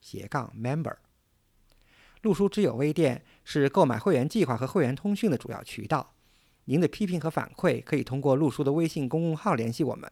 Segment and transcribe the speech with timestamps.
[0.00, 0.96] 斜杠 member。
[2.22, 6.14] 陆书之友微店是购买会员计划和会员通讯的主要渠道。
[6.66, 10.10] 您的批评和反馈可以通过陆书的微信公众号联系我们，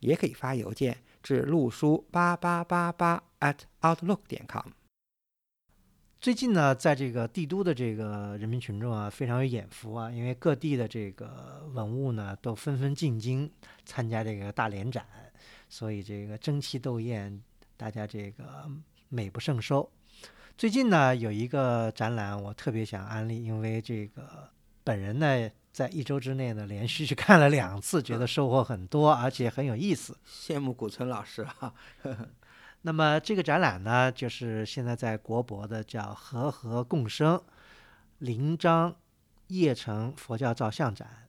[0.00, 4.70] 也可以发邮件至陆书八八八八 at outlook 点 com。
[6.20, 13.50] 最近呢，在这个帝都的这个人民群众啊，非常有眼福啊，因为各地的这个文物呢，都纷纷进京
[13.84, 15.06] 参加这个大联展，
[15.68, 17.42] 所以这个争奇斗艳，
[17.76, 18.70] 大家这个
[19.08, 19.90] 美不胜收。
[20.58, 24.48] 最近呢，有一个展览，我特别想安利，因为这个
[24.82, 30.16] 本人呢，在一周之内呢，连续去看了两次，觉得收获很多，而且很有意思。
[30.26, 31.74] 羡慕古村老师啊！
[32.82, 37.42] 那么这个展览呢，就是现在在国博的叫“和合共生”
[38.18, 38.94] 临章
[39.48, 41.25] 邺城佛教照相展。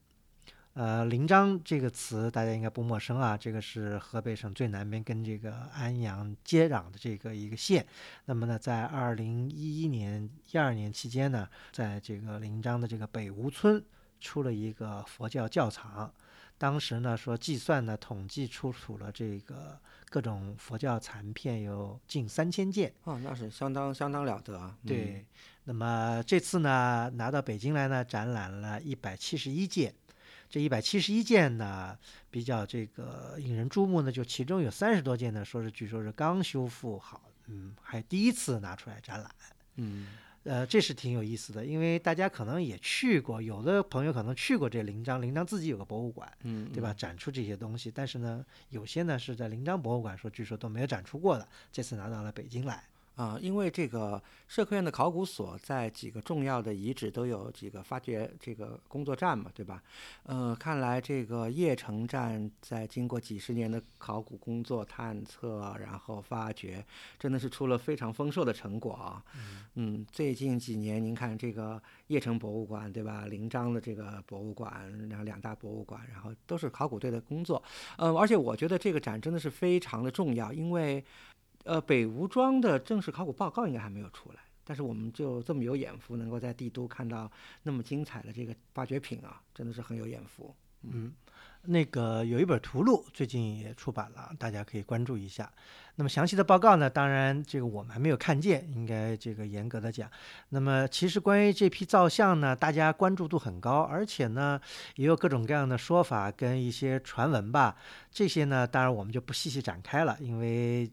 [0.78, 7.84] 呃，临漳这个词大家应该不陌生啊，这个是河北省最南边跟这个安阳接壤的这个一个县。
[8.26, 13.84] 那么呢，在二零一一年、一二年期间呢，在这个临漳的这个北吴村
[14.20, 16.14] 出了一个佛教教堂。
[16.58, 19.76] 当时呢，说计算呢，统计出土了这个
[20.08, 22.94] 各种佛教残片有近三千件。
[23.02, 24.78] 哦，那是相当相当了得啊。
[24.86, 25.26] 对，
[25.64, 29.92] 那么这次呢，拿到北京来呢，展览了一百七十一件。
[30.48, 31.96] 这一百七十一件呢，
[32.30, 39.30] 比较这个引人注目呢，就其中有三十多件呢，说是据说是刚修复好，嗯，还第一次拿出来展览，
[39.76, 40.08] 嗯，
[40.44, 46.94] 呃，这是挺有意思的，因为大家可能也去过，有的朋友可能去过这临漳，临漳自己有个博物馆，嗯，对吧？
[46.94, 52.82] 展出这些东西，但是呢，有些呢是在临漳博物馆说，据说都没有展出过的，这次拿到了北京来。
[53.18, 59.82] 啊，因为这个社科院的考古所在几个重要的遗址都有几个发掘这个工作站嘛，对吧？
[60.22, 66.84] 呃，看来这个邺城站在经过几十年的考古工作探测，然后发掘，
[67.18, 69.20] 真的是出了非常丰硕的成果啊。
[69.74, 73.26] 嗯，最近几年您看这个邺城博物馆，对吧？
[73.26, 77.60] 临漳的这个博物馆，然后两大博物馆，然后都是考古队的工作。
[77.96, 81.04] 嗯，而且我觉得这个展真的是非常的重要，因为。
[81.68, 87.30] 呃，北吴庄的正式考古报告应该还没有出来，但是我们就这么有眼福，能够在帝都看到
[87.62, 90.54] 那么精彩的这个发掘品啊，真的是很有眼福。
[90.82, 91.12] 嗯，
[91.64, 95.52] 那个有一本图录最近也出版了，大家可以关注一下。
[95.96, 100.08] 那么详细的报告呢，当然这个我们还没有看见，应该这个严格的讲。
[100.50, 104.58] 那么其实关于这批造像呢，大家关注度很高，而且呢
[104.94, 107.76] 也有各种各样的说法跟一些传闻吧。
[108.12, 110.88] 这些呢，当然我们就不细细展开了，因为。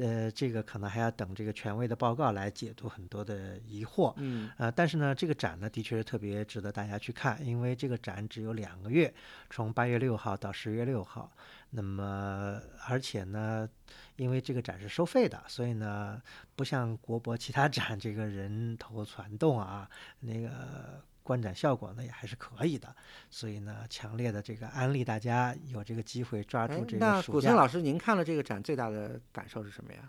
[0.00, 4.14] 呃，这个可能还要等这个权威的报告来解读很多的疑惑。
[4.16, 9.12] 嗯，呃，但是呢，这个展呢，的确是特别值得大家去看，因为这个展只有两个月，
[9.50, 11.30] 从八月六号到十月六号。
[11.68, 13.68] 那么，而且呢，
[14.16, 16.20] 因为这个展是收费的，所以呢，
[16.56, 19.88] 不像国博其他展，这个人头攒动啊，
[20.20, 21.04] 那个。
[21.22, 22.94] 观展效果呢也还是可以的，
[23.30, 30.00] 所以呢，强烈的这个安利大家有这个机会抓住这个那古村老师，您看了这个展最大的感受是什么呀？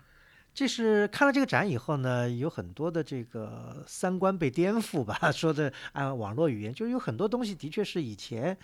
[0.54, 8.56] 这是看了这个展以后呢，有很多的这个三观被颠覆吧， 说的按网络语言，就是有很多东西的确是以前。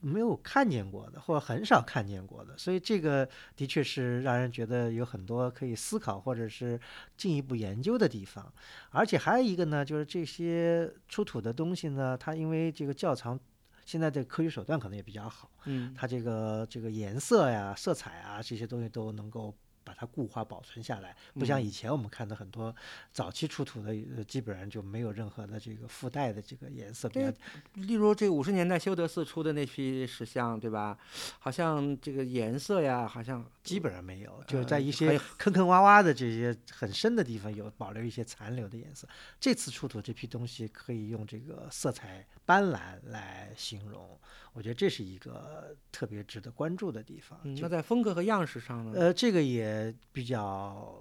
[0.00, 6.80] 没有看见过的，或者很少看见过的，所以这个的确是让人觉得有很多可以思考或者是
[7.16, 8.52] 进一步研究的地方。
[8.90, 13.38] 而且还有一个呢，就是这些出土的东西呢，它因为这个窖藏
[13.84, 19.54] 现在的科学手段可能也比较好，嗯，它这个这个颜色呀、色彩啊这些东西都能够。
[19.90, 22.72] 把它固化保存下来，不像以前我们看的很多
[23.12, 27.08] 早期出土的，基本上就没有任何的这个附带的这个颜色。
[27.08, 27.34] 对，
[27.74, 30.96] 例如这五十年代修德寺出的那批石像，对吧？
[31.40, 39.08] 好像这个颜色呀，好像基本上没有，就是在一些坑坑洼洼的这些很深的地方有保留一些残留的颜色。
[39.40, 44.16] 这次出土这批东西可以用这个色彩斑斓来形容，
[44.52, 47.40] 我觉得这是一个特别值得关注的地方。
[47.60, 48.92] 那在风格和样式上呢？
[48.94, 49.79] 呃，这个也。
[50.12, 51.00] 比较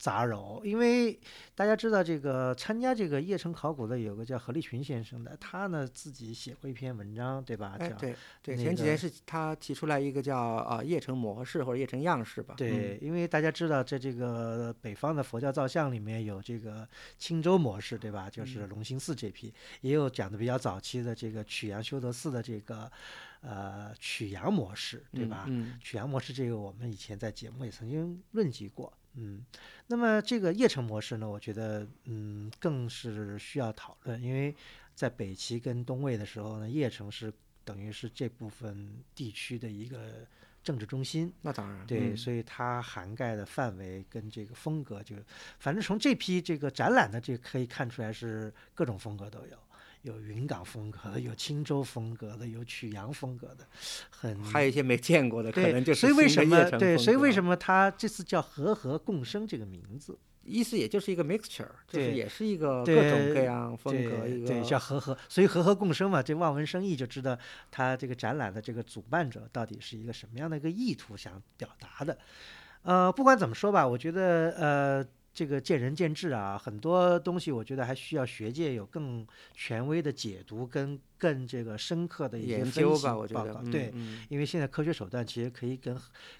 [0.00, 1.20] 杂糅，因为
[1.54, 7.76] 大家知道这个参加这个邺城考古的有个叫何立群先生的，他呢自己写过一篇文章，对吧？
[7.78, 12.54] 哎，对对，那前几年是他提出来一个叫啊邺城模式或者邺城样式吧。
[12.56, 16.88] 对，因为大家知道，在这个北方的佛教造像里面有这个
[17.18, 18.30] 青州模式，对吧？
[18.30, 22.90] 就是龙兴寺这批，也有讲的比较早期的这个曲阳修德寺的这个
[23.42, 25.44] 呃曲阳模式，对吧？
[25.48, 29.44] 嗯，曲阳模式这个我们以前在节目也曾经论及过，嗯，
[29.88, 34.54] 那么这个邺城模式呢，我觉得嗯更是需要讨论，因为
[34.94, 37.32] 在北齐跟东魏的时候呢，邺城是
[37.64, 40.26] 等于是这部分地区的一个
[40.62, 41.86] 政治中心，那当然。
[41.86, 45.16] 对，嗯所以它涵盖的范围跟这个风格就，
[45.58, 49.58] 反正从这批这个展览的这个可以看出来是各种风格都有，
[50.02, 53.66] 有云岗风格的，有青州风格的，有曲阳风格的，
[54.10, 60.18] 很还有一些没见过的，可，能就是所以为什么对，所以为什么它这次叫和和共生这个名字？
[60.42, 67.38] 意思也就是一个 mixture，就是也是一个各种各样风格一个对对，叫和和，所以和和共生嘛，这望文生义就知道
[67.70, 72.16] 他这个展览的这个主办者到底是一个什么样的一个意图想表达的。
[72.82, 75.06] 呃，不管怎么说吧，我觉得呃，
[75.40, 83.54] 这个见仁见智啊，很多东西我觉得还需要学界有更权威的解读跟更这个深刻的一些研分析究吧，我觉报告。。
[83.54, 85.96] 得嗯对，嗯因为现在科学手段其实可以跟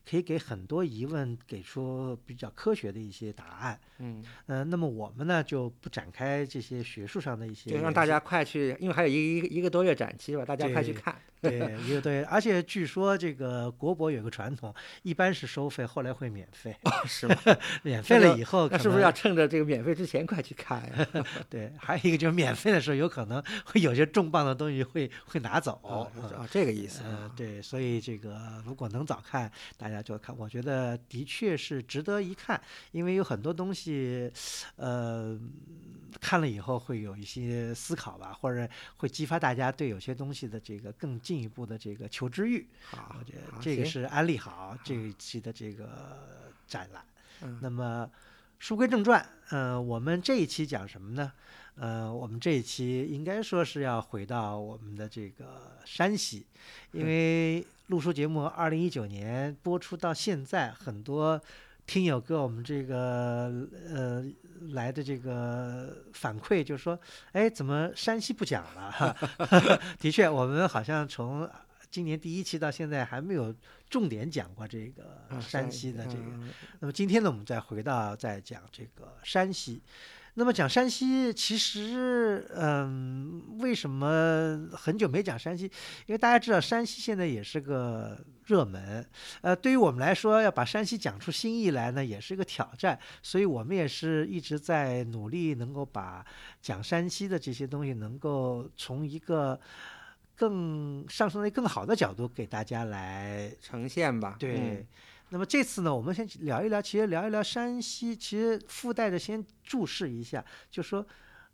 [0.06, 3.80] 可以给很多疑问给出比较科学的一些答案。
[4.00, 11.16] 嗯，呃，那么我们呢就不展开这些学术上的一些就，让大家快去，因为还有一个一个多月展期吧，大家快去看。
[11.40, 16.76] 对也对，而且据说这个国博有个传统，一般是收费，后来会免费，
[17.06, 17.36] 是吗？
[17.82, 21.06] 免费了以后那是不是要趁着这个免费之前快去看呀？
[21.48, 21.72] 对？
[21.78, 25.80] 还有一个就是免费的时候，有可能会有些重磅的东西会会拿走。
[25.82, 27.02] 啊，这个意思。
[27.36, 30.36] 对，所以这个如果能早看，大家就看。
[30.36, 32.60] 我觉得的确是值得一看，
[32.92, 34.30] 因为有很多东西，
[34.76, 35.38] 呃，
[36.20, 42.66] 看了以后会有一些思考吧，或者会激发大家对有些东西的这个更进一步的这个求知欲。
[42.82, 45.86] 好我觉得这个是安利好这一期的这个
[46.66, 47.04] 展览。
[47.42, 48.10] 嗯那么
[48.58, 51.30] 书归正传，呃，我们这一期讲什么呢？
[51.76, 56.44] 呃，我们这一期应该说是要回到我们的这个山西，
[56.90, 61.40] 因为录书节目二零一九年播出到现在，很多
[61.86, 64.26] 听友给我们这个呃
[64.68, 66.98] 来的这个反馈，就是说，
[67.32, 68.90] 哎，怎么山西不讲了？
[68.92, 69.16] 哈，
[69.98, 71.48] 的确，我们好像从
[71.90, 73.54] 今年第一期到现在还没有
[73.88, 76.24] 重点讲过这个啊山西的这个。
[76.24, 79.82] 嗯那么今天呢，我们再回到再讲这个山西。
[80.34, 85.64] 那么讲山西，其实，嗯，为什么很久没讲山西？
[86.06, 88.16] 因为大家知道山西现在也是个
[88.46, 89.04] 热门，
[89.42, 92.98] 呃，对于我们来说，要把山西讲出新意来呢，也是一个挑战。
[93.22, 96.24] 所以我们也是一直在努力，能够把
[96.62, 99.60] 讲山西的这些东西，能够从一个
[100.36, 104.36] 更上升为更好的角度给大家来呈现吧。
[104.38, 104.86] 对，嗯
[105.30, 111.04] 那么这次呢，我们先聊一聊，其实聊一聊山西，其实附带着先注释一下，就说，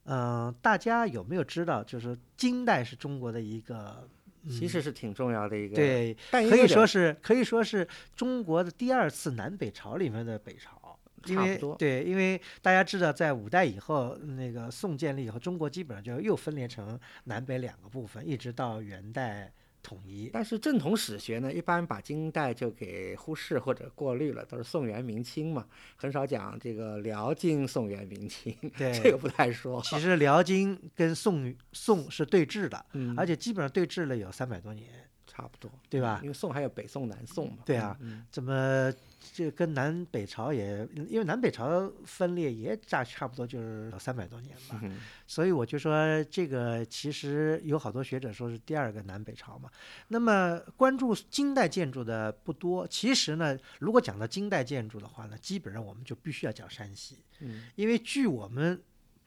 [0.04, 4.08] 嗯、大家有没有知道，就是金代是中国的一个，
[4.42, 10.80] 嗯、其实是挺重要的一个，，对，可以说是可以说是中国的第二次南北朝里面的北朝。
[11.24, 19.52] 因为差不多对，因为大家知道，在五代以后，那个宋建立以后，中国基本上就又分裂成南北两个部分，一直到元代
[19.86, 20.28] 统一。
[20.32, 29.80] 但是正统史学呢，一般把金代就给忽视或者过滤了，都是宋元明清嘛，很少讲这个辽金宋元明清， 这个不太说。
[29.82, 34.88] 其实辽金跟宋宋是对峙的，嗯，而且基本上对峙了有三百多年，
[35.36, 36.18] 差不多，对吧？
[36.22, 37.58] 因为宋还有北宋、南宋嘛。
[37.66, 38.90] 对啊嗯，怎么
[39.34, 49.70] 这跟南北朝也，因为南北朝分裂也差差不多就是三百多年吧，嗯所以我就说这个其实有好多学者说是第二个南北朝嘛。
[50.08, 57.64] 那么关注金代建筑的不多，其实呢，如果讲到金代建筑的话呢，基本上我们就必须要讲山西，嗯。
[57.74, 58.82] 因为据我们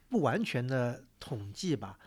[0.09, 1.99] 不完全的统计吧，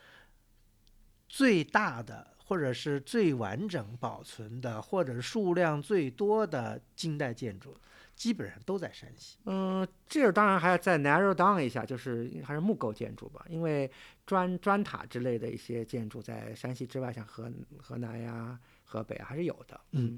[1.29, 7.75] 最大的或者是最完整保存的，或者数量最多的近代建筑，
[8.15, 9.39] 基本上都在山西。
[9.47, 13.91] 嗯，这儿当然还要再 narrow down 一下，就是还是木构建筑吧，因为
[14.27, 19.81] 砖砖塔之类的一些建筑在山西之外，像河河南呀、河北啊还是有的。
[19.93, 20.15] 嗯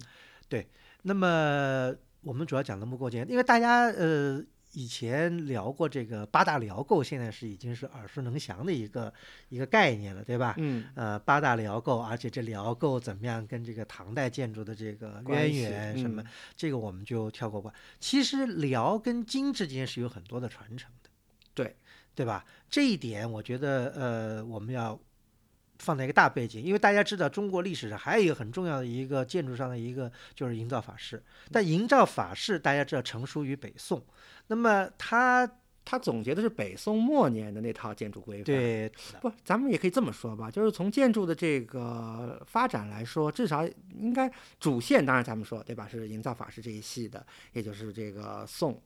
[0.48, 0.66] 对
[1.02, 4.42] 那么我们主要讲的木构建，因为大家呃
[4.74, 9.12] 以前聊过这个八大辽构，现在是已经是耳熟能详的一个
[9.48, 10.54] 一个概念了，对吧？
[10.58, 16.26] 嗯，呃，八大辽构，而且这辽构怎么样跟这个唐代建筑的这个渊源什么，嗯
[16.56, 17.72] 这个我们就跳过吧。
[17.98, 21.10] 其实辽跟金之间是有很多的传承的，
[21.54, 21.76] 对
[22.14, 22.44] 对吧？
[22.68, 24.98] 这一点我觉得呃，我们要
[25.78, 34.02] 放在一个大背景，因为大家知道中国历史上还有一个很重要的一个建筑上的一个就是营造法式，但营造法式大家知道成熟于北宋，
[34.46, 35.48] 那么它
[35.84, 38.44] 他总结的是北宋末年的那套建筑规范。
[38.44, 38.90] 对
[39.20, 43.66] 不，咱们也可以这么说吧，就是从建筑的这个发展来说，至少
[43.98, 48.80] 应该主线，当然咱们说对吧，是营造法式这一系的，也就是这个宋，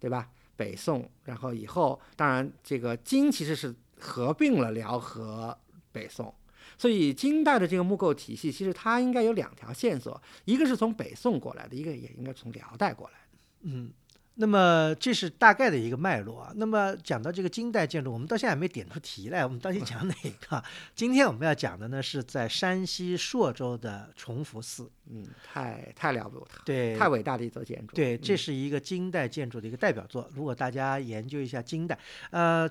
[0.00, 0.28] 对吧？
[0.56, 5.56] 北宋，然后以后，当然这个金其实是合并了辽和
[5.92, 6.34] 北宋。
[6.78, 13.38] 所以金代的这个木构体系，其实它应该有两条线索，一个是从北宋过来的，一个也应该从辽代过来的。
[13.62, 13.90] 嗯，
[14.34, 16.52] 那么这是大概的一个脉络啊。
[16.54, 20.14] 那么讲到这个金代建筑，我们到现在还没点出题来，我们到底讲哪
[20.48, 20.62] 个？
[20.94, 24.90] 今天我们要讲的呢，是在山西朔州的崇福寺。
[25.10, 27.96] 嗯，太太了不得，对，太伟大的一座建筑。
[27.96, 30.30] 对，这嗯是一个金代建筑的一个代表作。
[30.34, 31.98] 如果大家研究一下金代，
[32.30, 32.68] 呃，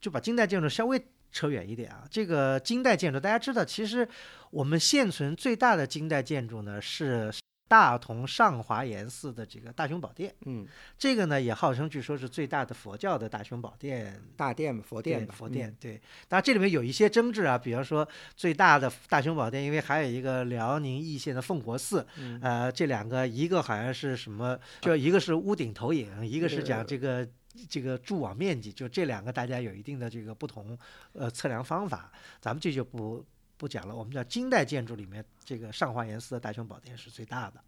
[0.00, 2.04] 就把金代建筑稍微扯远一点啊。
[2.10, 4.08] 这个金代建筑，大家知道，其实
[4.50, 7.32] 我们现存最大的金代建筑呢是
[7.68, 10.34] 大同上华严寺的这个大雄宝殿。
[10.46, 10.66] 嗯，
[10.96, 14.18] 这个呢也号称据说是最大的佛教的大雄宝殿。
[14.38, 27.28] 大殿嘛，佛殿佛殿，对，当然这里面有一些争执啊，比方说最大的大雄宝殿，因为还有一个辽宁义县的奉国寺，嗯呃，这两个一个好像是什么，就一个是屋顶投影，一个是讲这个
[27.66, 30.78] 这个柱网面积，就这两个大家有一定的这个不同
[31.12, 33.24] 呃测量方法，咱们这就不
[33.56, 33.94] 不讲了。
[33.94, 37.62] 我们叫金代建筑里面，这个上华严寺的大雄宝殿是最大的。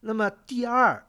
[0.00, 1.04] 那么第二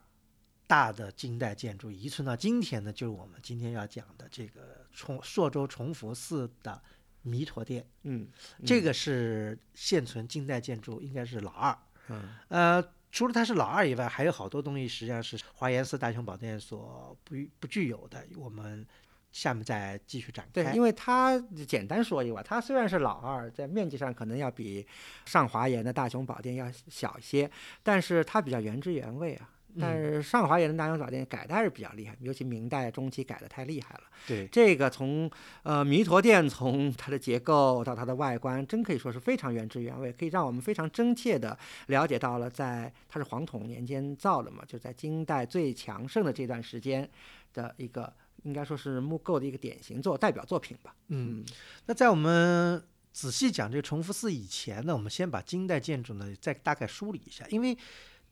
[0.68, 6.82] 大的金代建筑遗存到今天呢，就是我们今天要讲的这个崇朔州崇福寺的
[7.22, 8.28] 弥陀殿，嗯，
[8.66, 11.78] 这个是现存金代建筑应该是老二。
[12.08, 12.84] 嗯呃，
[13.16, 18.22] 除了他是老二以外，还有好多东西实际上是华严寺大雄宝殿所不不具有的。
[18.36, 18.86] 我们
[19.32, 20.74] 下面再继续展对，开。
[20.74, 24.86] 因为它简单说一话，它虽然是老二，在面积上可能要比
[25.26, 27.50] 上华严的大雄宝殿要小一些，
[27.82, 29.50] 但是它比较原汁原味啊。
[29.80, 34.04] 但嗯是上华严的大雄宝殿改的还是比较厉害，尤其明代中期改的太厉害了。
[34.28, 35.30] 对，这个从
[35.64, 47.10] 呃弥陀殿从它的结构到它的外观，真可以说是非常原汁原味，可以让我们非常真切的了解到了在它是黄统年间造的嘛，就在金代最强盛的这段时间
[47.54, 48.12] 的一个
[48.44, 50.96] 应该说是木构的一个典型作代表作品吧。
[51.08, 51.44] 嗯，
[51.86, 57.78] 那在我们仔细讲这个崇福寺以前呢，我们先把金代建筑呢再大概梳理一下，因为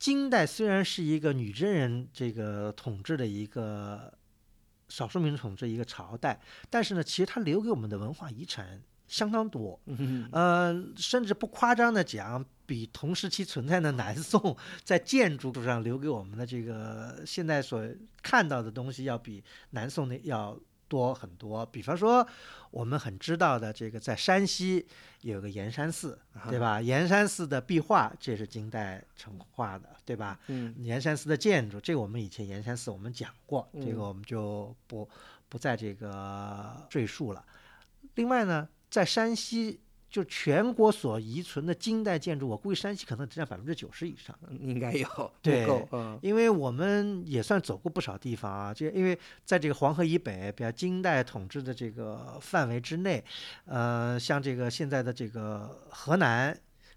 [0.04, 4.14] 金代虽然是一个女真人这个统治的一个
[4.90, 6.38] 少数民族统治一个朝代，
[6.70, 9.80] 但是呢，其实它留给我们的文化遗产相当多。
[9.86, 17.88] 嗯呃，甚至不夸张的讲，比同时期存在的南宋在建筑上留给我们的这个现在所
[18.22, 20.60] 看到的东西，要比南宋的要
[20.94, 21.66] 多很多。
[21.66, 22.26] 比方说，
[22.70, 24.86] 我们很知道的这个，在山西
[25.22, 26.80] 有个盐山寺，对吧？
[26.80, 30.40] 盐山寺的壁画，这是金代成画的，对吧？
[30.50, 35.10] 嗯盐山寺的建筑，这个我们以前盐山寺我们讲过，这嗯个我们就不
[35.50, 37.44] 不再这个赘述了。
[38.14, 39.80] 另外呢，在山西，
[40.14, 44.38] 就全国所遗存的金代建筑，我估计山西可能只占百分之九十以上。
[44.48, 45.08] 嗯应该有
[45.42, 53.24] 对构，嗯因为我们也算走过不少地方啊，这因为在这个黄河以北，比较金代统治的这个范围之内，
[53.66, 56.56] 呃，像这个现在的这个河南，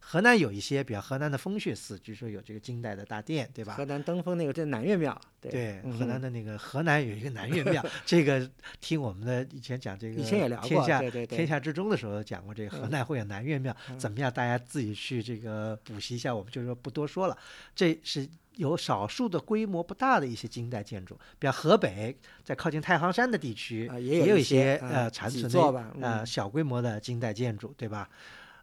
[0.09, 3.75] 河南有一些，比如河南的风穴寺，据说有这个金代的大殿，对吧？
[3.75, 8.49] 河南登封那个这南岳庙，对对，嗯河南的那个河南有一个南岳庙， 这个
[8.81, 14.31] 听我们的以前讲这个以前也聊过天下对对对天下之中的时候讲过，这个河嗯南会有南岳庙，嗯怎么样？
[14.31, 17.37] 大家自己去这个补习一下，我们就说不多说了。
[17.75, 25.61] 这是有少数的规模不大的一些金代建筑，比如河北在靠近太行山的地区，啊也有一些些呃残存的
[26.01, 28.09] 呃嗯小规模的金代建筑，对吧？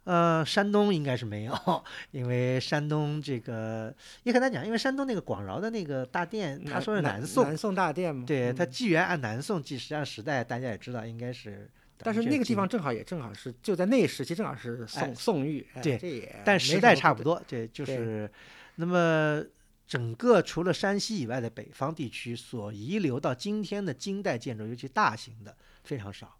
[0.04, 1.54] 呃，山东应该是没有，
[2.12, 16.94] 因为山东这个也很难讲，因为山东那个广饶的那个大殿，他说是南宋，南宋大殿嘛，对，它嗯纪元按南宋纪，实际上时代大家也知道应该是，但是那个地方，正好也正好是就在那个时期，正好是宋、哎宋玉，哎对这也但时代。
[16.94, 18.30] 差不多，对就是，
[18.76, 19.42] 那么
[19.86, 26.36] 整个除了山西以外的北方地区所遗留到今天的金代建筑，尤其大型的非常少。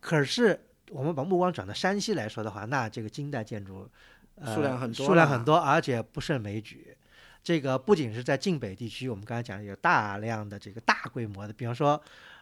[0.00, 3.88] 可是我们把目光转到山西来说的话，那这个金代建筑、
[4.36, 6.96] 呃、数量很多数量很多，而且不胜枚举。
[7.42, 12.00] 这个不仅是在晋北地区，我们刚才讲有大量的这个大规模的，比方说，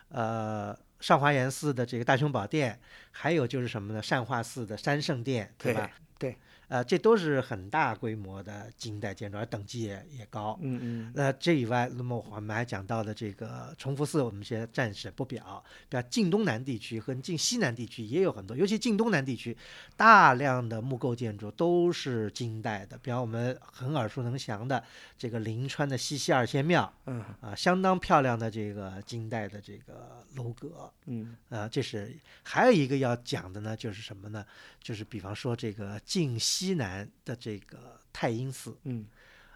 [0.09, 4.03] 呃，上华严寺的这个大雄宝殿，还有就是什么呢？
[4.03, 5.91] 善化寺的三圣殿，对吧？
[6.19, 6.37] 对，
[6.75, 10.59] 呃，这都是很大规模的近代建筑，而等级也也高。
[10.61, 15.63] 嗯嗯，那这以外，那么我们还讲到的这个崇福寺，我们先暂时不表。
[15.89, 19.57] 比方晋东南地区和晋西南地区也有很多，尤其晋东南地区，
[19.97, 22.99] 大量的木构建筑都是金代的。
[22.99, 24.83] 比方我们很耳熟能详的
[25.17, 30.93] 这个临川的西溪二仙庙，嗯啊，相当漂亮的这个金代的这个楼阁。
[31.07, 34.45] 嗯啊，这是还有一个要讲的呢，就是什么呢？
[34.81, 39.05] 就是比方说这个晋西南的这个太阴寺，嗯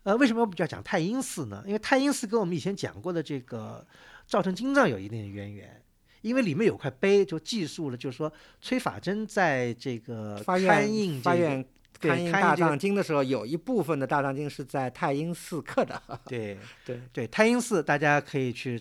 [0.02, 1.62] 呃，为什么我们要讲太阴寺呢？
[1.66, 3.86] 因为太阴寺跟我们以前讲过的这个
[4.26, 5.82] 赵成金藏有一定的渊源，
[6.20, 16.00] 因为里面有块碑就记述了，就是说崔法珍在这个发刊愿印这个大藏经的时候，有一部分的大藏经是在太阴寺刻的。
[16.26, 18.80] 对 对，对太阴寺，大家可以去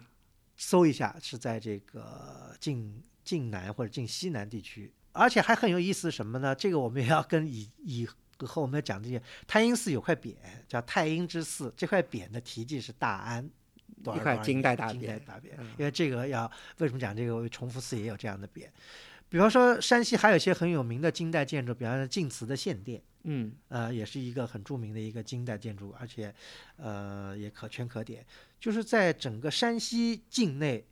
[0.55, 6.53] 搜一下，是在这个晋晋南或者晋西南地区，而且还很有意思什么呢？
[6.53, 8.07] 这个我们也要跟以以
[8.45, 10.36] 后我们要讲这些太阴寺有块匾
[10.67, 13.50] 叫太阴之寺，这块匾的题记是大安。
[14.15, 17.33] 一块金代大匾金代大匾嗯，因为这个要为什么讲这个？
[17.33, 18.67] 因为崇福寺也有这样的匾，
[19.27, 26.33] 比方说山西还有一些很有名的金代建筑，比方说晋祠的献殿，嗯呃，也是一个很著名的一个金代建筑，而且，
[26.77, 28.24] 呃，也可圈可点。
[28.59, 30.86] 就是在整个山西境内，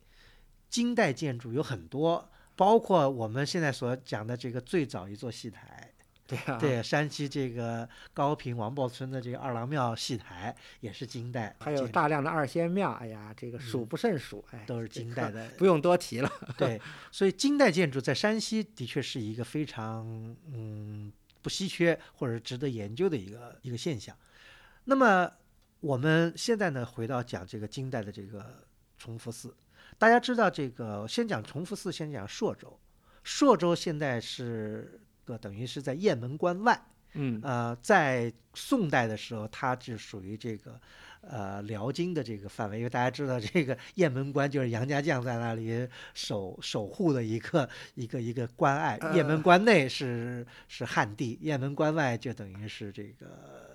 [0.68, 5.92] 金代建筑有很多，包括我们现在所讲的这个最早一座戏台，
[6.26, 16.32] 对啊，对，山西这个高平王豹村的这个二郎庙戏台也是金代，还有大量的二仙庙，哎呀，这个数不胜数，哎，都是金代的 不用多提了。
[16.58, 16.80] 对，
[17.12, 20.04] 所以金代建筑在山西的确是一个非常
[20.52, 24.16] 嗯不稀缺或者值得研究的一个一个现象。
[24.86, 25.30] 那么
[25.80, 28.64] 我们现在呢，回到讲这个金代的这个
[28.98, 29.54] 崇福寺，
[29.98, 32.78] 大家知道这个先讲崇福寺，先讲朔州。
[33.24, 36.80] 朔州现在是个等于是在雁门关外，
[37.14, 37.40] 嗯。
[37.42, 40.80] 呃，在宋代的时候，它是属于这个
[41.22, 53.65] 呃辽金的这个范围，因为大家知道这个雁门关就是杨家将在那里守守护的一个一个一个关隘，雁门关内是是汉地，雁门关外就等于是这个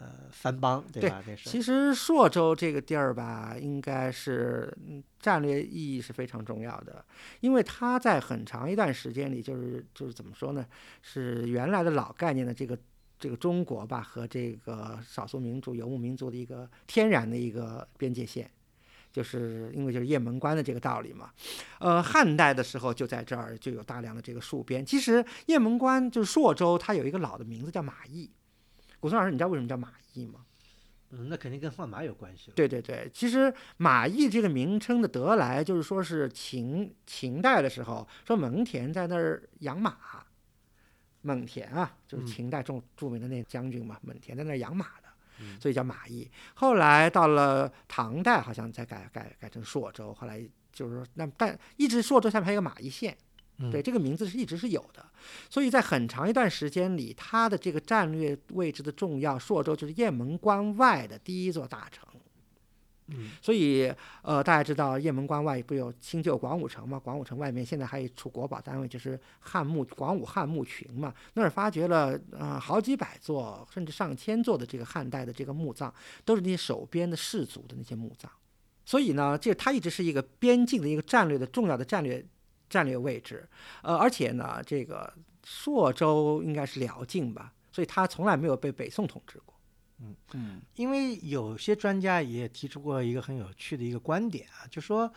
[0.00, 1.12] 呃藩邦，对
[1.44, 7.04] 其实朔州这个地儿吧，应该是嗯战略意义是非常重要的，
[7.40, 10.66] 因为它在很长一段时间里，就是就是怎么说呢，
[11.02, 12.76] 是原来的老概念的这个
[13.18, 18.50] 这个中国吧和这个少数民族游牧民族的一个天然的一个边界线。
[19.12, 21.32] 就是因为就是雁门关的这个道理嘛，
[21.80, 24.86] 呃，汉代的时候就在这儿就有大量的这个戍边。
[24.86, 28.30] 其实雁门关就是朔州，它有一个老的名字叫马邑。
[29.00, 30.44] 古村老师，你知道为什么叫马邑吗？
[31.12, 32.54] 嗯，那肯定跟换马有关系了。
[32.54, 39.96] 对对对，其实马邑这个名称的得来，就是说是秦秦代的时候，说蒙恬在那儿养马，
[41.22, 45.08] 蒙恬啊，就是嗯秦代著著名的那个将军嘛，蒙恬在那儿养马的，
[45.40, 46.30] 嗯所以叫马邑。
[46.54, 50.40] 后来到了唐代，好像才改改改成朔州，后来
[50.72, 53.29] 就是说那但一直朔州下面还有个马邑县，嗯
[53.68, 55.04] 对，这个名字是一直是有的，
[55.48, 62.06] 所以在很长一段时间里，它的这个战略位置的重要，朔州就是雁门关外的第一座大城。
[63.12, 63.92] 嗯所以，
[64.22, 66.96] 呃，大家知道雁门关外不有新旧广武城吗？
[66.96, 71.12] 广武城外面现在还有一处国宝单位，就是汉墓广武汉墓群嘛。
[71.34, 75.92] 那儿发掘了呃好几百座，甚至上千座的这个汉代的这个墓葬，
[76.24, 78.30] 都是那些守边的士族的那些墓葬。
[78.84, 82.24] 所以呢，这它一直是一个边境的一个战略的重要的战略
[82.70, 83.46] 战略位置。
[83.82, 85.12] 呃，而且呢，这个
[85.44, 89.54] 朔州应该是辽境吧，所以它从来没有被北宋统治过。
[90.02, 95.12] 嗯嗯因为有些专家也提出过一个很有趣的一个观点啊，就说，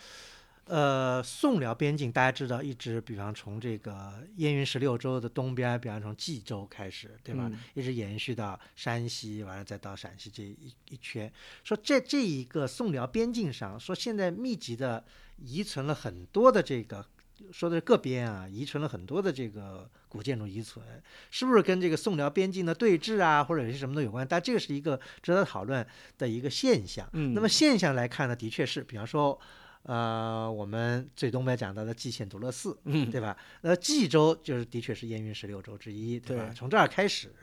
[0.65, 7.49] 呃，宋辽边境大家知道，一直比方从这个燕云十六州的东边，比方从冀州开始，对吧？
[7.49, 11.31] 嗯一直延续到山西，完了再到陕西这一一圈。
[11.63, 15.05] 说在这一个宋辽边境上，说现在密集的
[15.37, 17.05] 遗存了很多的这个。
[17.51, 20.83] 说的是各边啊，遗存了很多的这个古建筑遗存，
[21.29, 24.25] 是不是跟这个宋辽边境的对峙啊，或者有些什么都有关？
[24.27, 25.85] 但这个是一个值得讨论
[26.17, 27.07] 的一个现象。
[27.13, 29.39] 嗯那么现象来看呢，的确是，比方说，
[29.83, 33.35] 呃，我们最东边讲到的蓟县独乐寺，嗯对吧？
[33.61, 36.45] 那蓟州就是的确是燕云十六州之一，对吧？
[36.45, 37.33] 对从这儿开始，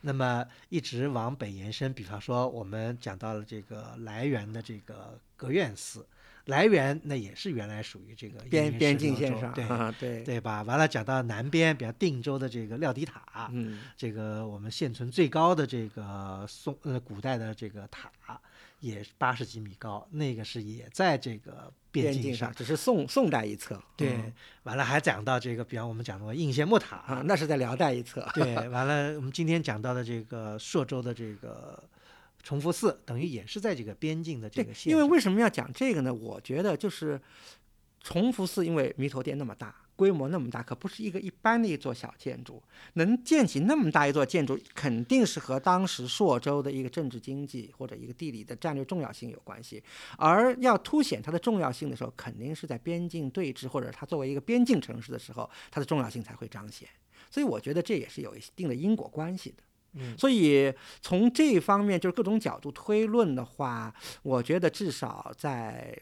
[0.00, 6.06] 那么一直往北延伸，比方说我们讲到了这个来源的这个格院寺。
[6.46, 10.62] 来源那也是原来属于这个边边境线线上，对啊对对吧？
[10.62, 18.10] 完了讲到南边，比方定州的这个廖迪塔，嗯这个我们现存最高的这个宋呃古代的这个塔，
[18.80, 23.82] 也八十几米高，那个是也在这个边境上，只是宋宋代一侧。
[23.96, 24.32] 对嗯，
[24.62, 28.24] 完了还讲到这个，比方我们讲过应县木塔啊，那是在辽代一侧。
[28.34, 31.82] 对，完了我们今天讲到的这个朔州的这个
[32.46, 36.14] 崇福寺，等于也是在这个边境的这个，线因为为什么要讲这个呢？
[36.14, 37.20] 我觉得就是
[37.98, 42.62] 重福寺，因为弥陀殿那么大，规模那么大，可不是一个一般的一座小建筑。
[42.92, 49.82] 能建起那么大一座建筑，肯定是和当时朔州的一个政治经济或者一个地理的战略重要性有关系。
[50.16, 56.88] 而要凸显它的重要性的时候，肯定是在边境对峙或者它作为一个边境城市的时候，它的重要性才会彰显。
[57.28, 59.64] 所以我觉得这也是有一定的因果关系的。
[59.96, 65.98] 嗯所以从这方面，就是各种角度推论的话，我觉得至少在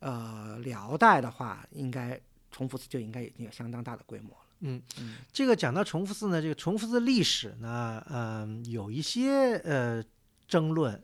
[0.00, 4.36] 呃辽代的话，应该崇福寺就应该已经有相当大的规模了。
[4.60, 10.02] 嗯嗯，这个讲到崇福寺呢，这个崇福寺历史呢，嗯、有一些呃
[10.46, 11.02] 争论，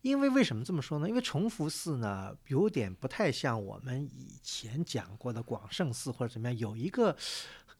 [0.00, 1.08] 因为为什么这么说呢？
[1.08, 7.14] 因为崇福寺呢，有点不太像我们以前讲过的广胜寺或者怎么样，有一个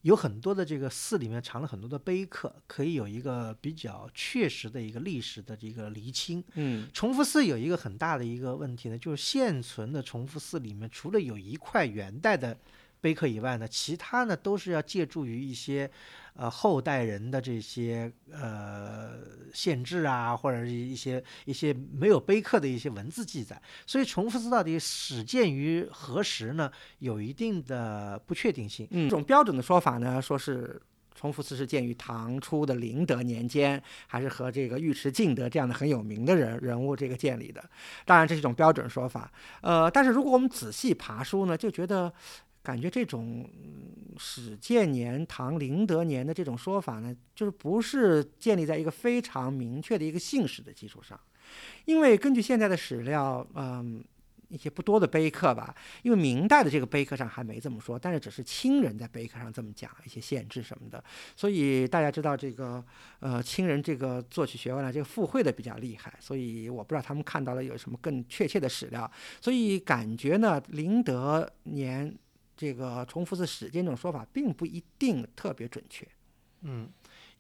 [0.03, 6.43] 有很多的这个寺里面藏了很多的碑刻，可以有一个比较确实的一个历史的这个厘清。
[6.55, 12.57] 嗯崇福寺有一个很大的一个问题呢，就是现存的崇福寺里面，除了有一块元代的
[13.03, 15.91] 碑刻以外呢，其他呢都是要借助于一些
[16.35, 19.11] 呃后代人的这些呃
[19.53, 23.61] 限制啊，或者是一些一些没有碑刻的一些文字记载。
[23.87, 26.71] 所以崇福寺到底始建于何时呢？
[27.01, 28.89] 有一定的不确定性。
[28.93, 30.81] 嗯，这种标准的说法呢，说是。
[31.15, 37.63] 崇福寺是建于唐初的麟德年间，还是和这个尉迟敬德这样的很有名的人人物这个建立的？
[38.07, 39.31] 当然，这是一种标准说法。
[39.61, 42.13] 呃，但是如果我们仔细爬书呢，就觉得
[42.63, 51.19] 感觉这种嗯始建年、唐麟德年的这种说法呢，就是不是建立在一个非常明确的一个姓氏的基础上，
[51.85, 54.05] 因为根据现在的史料，嗯。
[54.53, 61.03] 一些不多的碑刻吧，因为明代的这个碑刻上还没这么说，但是只是清人在碑刻上这么讲一些县志什么的，
[61.35, 62.85] 所以大家知道这个
[63.21, 72.15] 呃清人这个作曲学问呢，这个附会的比较厉害，所以我不知道他们看到了有什么更确切的史料，所以感觉呢麟德年
[72.63, 76.07] 这个崇福寺始建这种说法并不一定特别准确。
[76.61, 76.89] 嗯，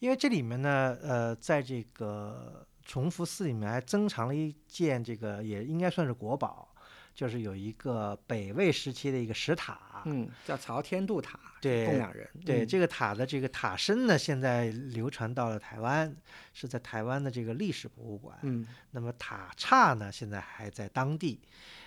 [0.01, 6.69] 因为这里面呢，呃，在这个崇福寺里面还珍藏了一件这个也应该算是国宝。
[7.15, 12.27] 就是有一个北魏时期的一个石塔，嗯，叫朝天度塔，对供养人。
[12.43, 16.17] 对、嗯、这个塔的这个塔身呢，现在流传到了台湾，
[16.55, 18.39] 是在台湾的这个历史博物馆。
[18.45, 21.39] 嗯，那么塔刹呢，现在还在当地。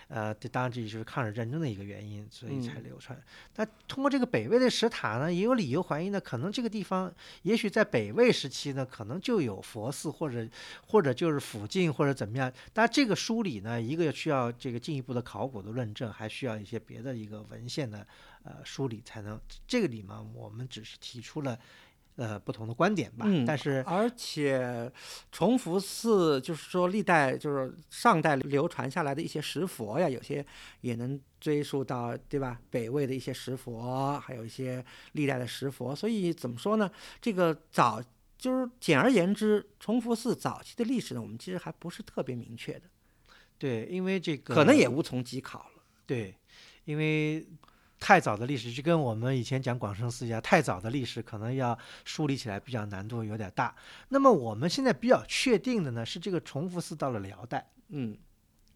[0.07, 3.19] 呃，这当然这就是抗日战争的一个原因，所以才流传。
[3.53, 10.47] 但通过这个北魏的石塔呢，也有理由怀疑呢，可能这个地方也许在北魏时期呢，可能就有佛寺，或者
[10.85, 12.51] 或者就是附近或者怎么样。
[12.71, 18.05] 但这个梳理呢，一个需要这个进一步的考古的论证，还需要一些别的一个文献的
[18.43, 19.39] 呃梳理才能。
[19.67, 21.59] 这个里面我们只是提出了。
[22.17, 24.89] 呃，不同的观点吧，嗯，但是而且
[25.33, 30.45] 崇福寺就是说历代就是上代流传下来的一些石佛呀，有些
[30.79, 32.61] 也能追溯到对吧？
[32.69, 36.89] 北魏的一些石佛，还有一些历代的石佛，所以怎么说呢？
[37.19, 38.01] 这个早
[38.37, 42.83] 就是简而言之，崇福寺早期的历史呢，我们其实还不是特别明确的。
[43.57, 45.83] 对，因为这个可能也无从稽考了。
[46.05, 46.33] 对，
[46.85, 47.45] 因为。
[47.99, 53.73] 太早的历史就跟我们以前讲广胜寺一样，太早的历史可能要梳理起来比较难度有点大。
[54.09, 58.17] 那么我们现在比较确定的呢是这个崇福寺到了辽代，嗯，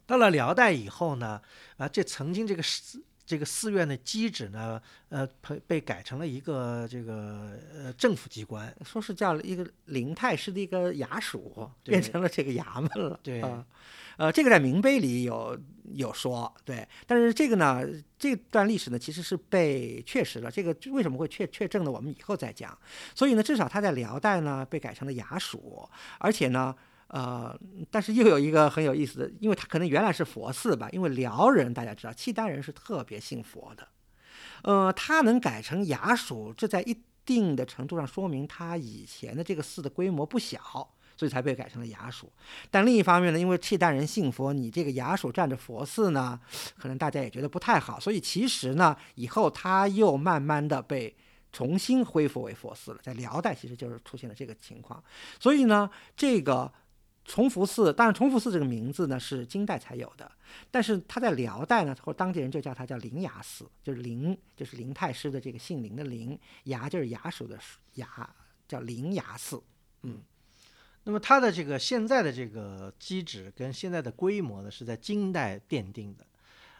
[0.05, 1.41] 到了辽代以后呢，
[1.77, 13.19] 啊，这曾经这个寺这个寺院的基址呢，呃，被被改成了一个这个呃政府机关，说是叫一个灵太师的一个衙署，变成了这个衙门了。
[13.21, 13.41] 对。
[13.41, 13.63] 呃
[14.19, 15.57] 呃，这个在明碑里有
[15.93, 17.81] 有说，对，但是这个呢，
[18.17, 20.51] 这段历史呢其实是被确实了。
[20.51, 21.89] 这个为什么会确确证呢？
[21.89, 22.77] 我们以后再讲。
[23.15, 26.75] 所以呢，至少他在辽代呢被改成了衙署，而且呢，
[27.07, 27.57] 呃，
[27.89, 33.87] 但是又有一个很有意思的，因为它可能原来是佛寺吧，因为辽人大家知道，契丹人是特别信佛的，
[34.63, 40.93] 呃，它能改成衙署，这在一定的程度上说明它以前的这个寺的规模不小。
[41.19, 42.31] 所以才被改成了衙署，
[42.71, 46.39] 但另一方面呢，因为契丹人信佛，你这个衙署占着佛寺呢，
[46.77, 51.13] 可能大家也觉得不太好，所以其实呢，以后它又慢慢的被
[51.51, 52.99] 重新恢复为佛寺了。
[53.03, 55.03] 在辽代其实就是出现了这个情况，
[55.41, 56.71] 所以呢，这个
[57.25, 60.31] 崇福寺，当然崇福寺这个名字呢是金代才有的，
[60.71, 67.59] 但是他在辽代呢，或当地人就叫它叫灵牙寺，就是灵就是灵太师的这个姓林的林，牙就是衙署的
[67.95, 68.05] 衙，
[68.69, 69.61] 叫灵牙寺。
[70.03, 70.21] 嗯，
[71.03, 76.25] 那么它的这个现在的这个基址跟现在的规模呢，是在金代奠定的。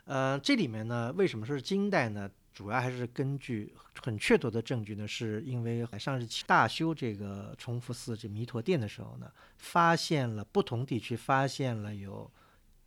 [0.05, 2.29] 呃，这里面呢，为什么说是金代呢？
[2.53, 12.29] 主要还是根据很确凿的证据呢，是因为上日期大修这个崇福寺这弥陀殿的时候呢，发现了不同地区发现了有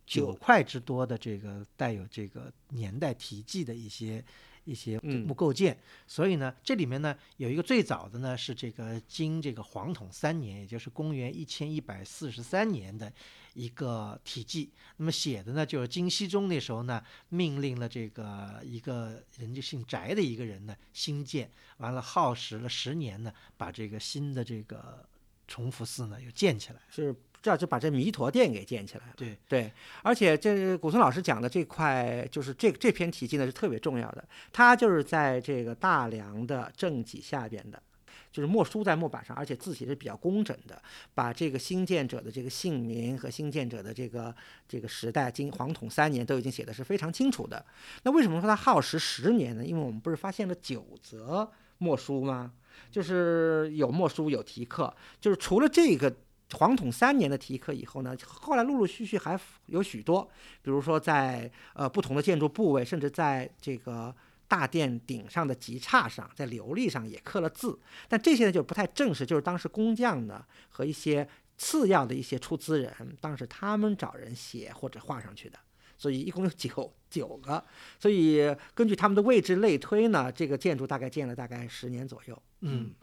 [0.05, 4.23] 九块之多的这个带有这个年代题记的一些。
[4.65, 13.11] 一些木构件，所以呢，这里面呢有一个最早的呢是这个经这个黄统三年，也就是公元一千一百四十三年的
[13.53, 14.71] 一个体记。
[14.97, 25.07] 那么写的呢就是金熙宗那时候呢命令了这个一个人就姓翟的一个人呢兴建，完了耗时了十年呢把这个新的这个
[25.47, 26.79] 崇福寺呢又建起来。
[26.89, 27.13] 是。
[27.43, 29.13] 这样就把这弥陀殿给建起来了。
[29.17, 29.69] 对对，
[30.01, 34.23] 而且这古村老师讲的这块，就是这这篇题记呢是特别重要的。
[34.53, 37.83] 它就是在这个大梁的正脊下边的，
[38.31, 40.81] 就是墨书在木板上，而且字体是比较工整的，
[41.13, 44.33] 把这个兴建者的这个姓名和兴建者的这个
[44.65, 47.65] 这个时代，经黄统三年都已经写的是非常清楚的。
[48.03, 49.65] 那为什么说它耗时十年呢？
[49.65, 52.53] 因为我们不是发现了九则墨书吗？
[52.89, 56.15] 就是有墨书有题刻，就是除了这个。
[56.53, 60.27] 黄统三年的题刻以后呢，后来陆陆续续还有许多，
[60.61, 64.15] 比如说在呃不同的建筑部位，甚至在这个
[64.47, 67.79] 大殿顶上的极刹上，在琉璃上也刻了字。
[68.07, 75.57] 但这些呢就不太正式，就是当时工匠呢和一些次要的一些出资人，当时他们找人写或者画上去的。
[75.97, 77.63] 所以一共有九九个。
[77.99, 82.41] 所以根据他们的位置类推呢，这个建筑大概建了大概十年左右。
[82.61, 82.93] 嗯。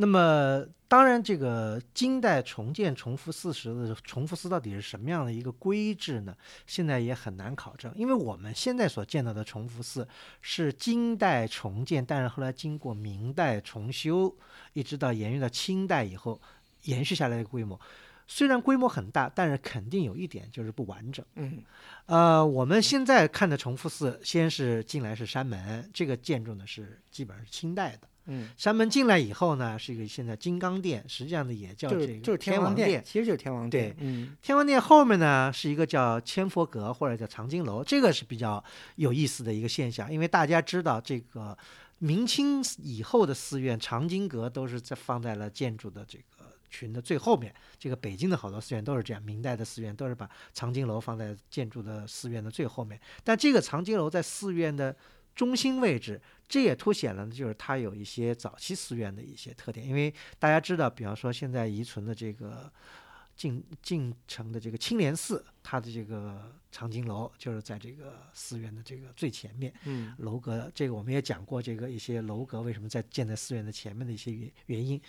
[0.00, 6.36] 那么，当然，这个金代重建重福寺时的重福寺到底是什么样的一个规制呢？
[6.68, 10.06] 现在也很难考证，因为我们现在所见到的重福寺
[10.40, 14.32] 是金代重建，但是后来经过明代重修，
[14.72, 16.40] 一直到延续到清代以后
[16.84, 17.78] 延续下来的规模。
[18.28, 21.26] 虽然规模很大，但是肯定有一点就是不完整。
[21.34, 21.60] 嗯，
[22.06, 28.06] 呃，我们现在看的重福寺，先是进来是山门，这个建筑呢是基本上是清代的。
[28.28, 33.94] 嗯，山门进来以后呢，是一个现在金刚殿，实际上呢也叫这个就是天王殿，其实就是天王殿。
[33.94, 38.62] 对，嗯，天王殿后面呢是一个叫千佛阁或者叫藏经楼，这个是比较
[38.96, 41.56] 有意思的一个现象，因为大家知道这个
[41.98, 54.94] 明清以后的寺院藏经阁都是在放在了建筑的这个群的最后面，这个北京的好多寺院都是这样，明代的寺院都是把藏经楼放在建筑的寺院的最后面，但这个藏经楼在寺院的
[55.38, 56.20] 中心位置。
[56.46, 62.70] 这也凸显了，就是它有一些早期寺院的一些特点，因为大家知道，比方说现在遗存的这个。
[63.38, 69.72] 晋晋城的这个青莲寺，它的这个藏经楼就是在这个寺院的这个最前面。
[69.84, 75.00] 嗯，楼阁这个我们也讲过，这个一些楼阁为什么在建在寺院的前面的一些原原因。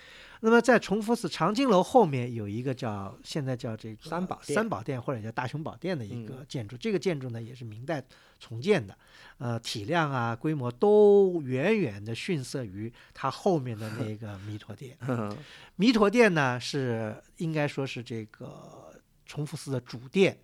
[0.42, 6.78] 那么在崇福寺长经楼后面有一个叫现在叫这个三宝殿，三宝殿或者叫大雄宝殿的一个建筑。
[6.78, 8.02] 这个建筑呢也是明代
[8.40, 8.98] 重建的，
[9.38, 14.98] 呃，体量啊规模都远远的逊色于它后面的那个弥陀殿。
[15.76, 18.94] 弥陀殿呢是应该说是这个
[19.26, 20.38] 崇福寺的主殿，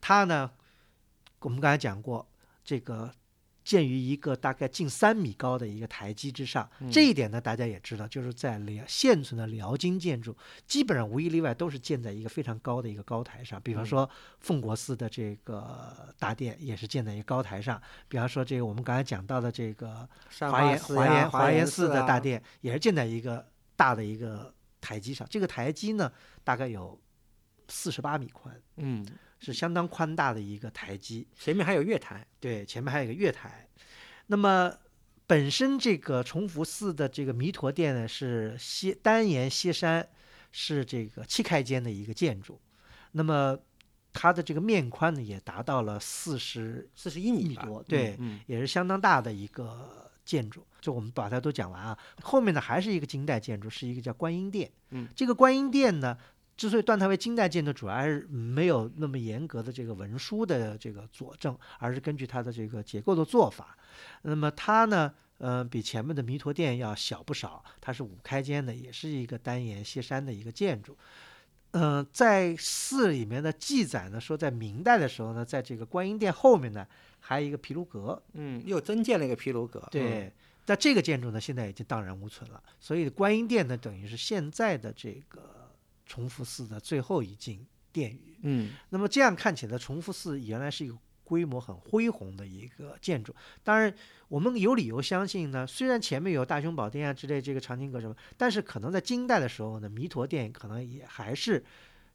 [0.00, 0.50] 它呢，
[1.40, 2.26] 我们刚才讲过，
[2.64, 3.12] 这个
[3.64, 6.68] 建于一个大概近三米高的一个台基之上。
[6.90, 13.60] 这一点呢，大家也知道，就是在辽现存的辽金建筑，基本上无一例外都是建在一个非常高的一个高台上。
[13.62, 14.08] 比方说
[14.40, 20.08] 奉国寺的这个大殿也是建在一个高台上，比方说这个我们刚才讲到的这个
[20.40, 24.54] 华严华严华严寺的大殿也是建在一个大的一个。
[24.82, 26.10] 台基上，这个台基呢，
[26.42, 26.98] 大概有
[27.68, 29.06] 四十八米宽，嗯，
[29.40, 31.26] 是相当宽大的一个台基。
[31.36, 33.66] 前面还有月台，对，前面还有一个月台。
[34.26, 34.72] 那么
[35.26, 40.08] 本身这个崇福寺的这个弥陀殿呢，是歇单檐歇山，
[40.52, 42.60] 是这个七开间的一个建筑。
[43.12, 43.58] 那么
[44.12, 50.66] 它的这个面宽呢，也达到了四十四十一米多，对，也是相当大的一个建筑。
[50.80, 54.70] 就我们把它都讲完啊，后面呢还是一个金代建筑，是一个叫观音殿。
[54.90, 56.16] 嗯，这个观音殿呢，
[56.60, 63.78] 之所以断它为金代建筑，主要是没有那么严格的这个文书的这个佐证，而是根据它的这个结构的做法。
[64.20, 70.94] 那么它呢，呃，比前面的弥陀殿要小不少，它是五开间的，也是一个单檐歇山的一个建筑。
[71.70, 76.86] 嗯，在寺里面的记载呢，说在明代的时候呢，在这个观音殿后面呢，
[77.20, 78.22] 还有一个毗卢阁。
[78.34, 79.88] 嗯，又增建了一个毗卢阁。
[79.90, 80.30] 对。
[80.66, 82.62] 那这个建筑呢，现在已经荡然无存了。
[82.78, 85.59] 所以观音殿呢，等于是现在的这个
[86.10, 88.36] 崇福寺的最后一进殿宇。
[88.42, 93.32] 嗯那么这样看起来，崇福寺原来是一个规模很恢宏的一个建筑。
[93.62, 93.94] 当然，
[94.26, 101.64] 我们有理由相信呢，虽然前面有大雄宝殿啊之类这个长青阁什么，但是可能在金代的时候呢，弥陀殿可能也还是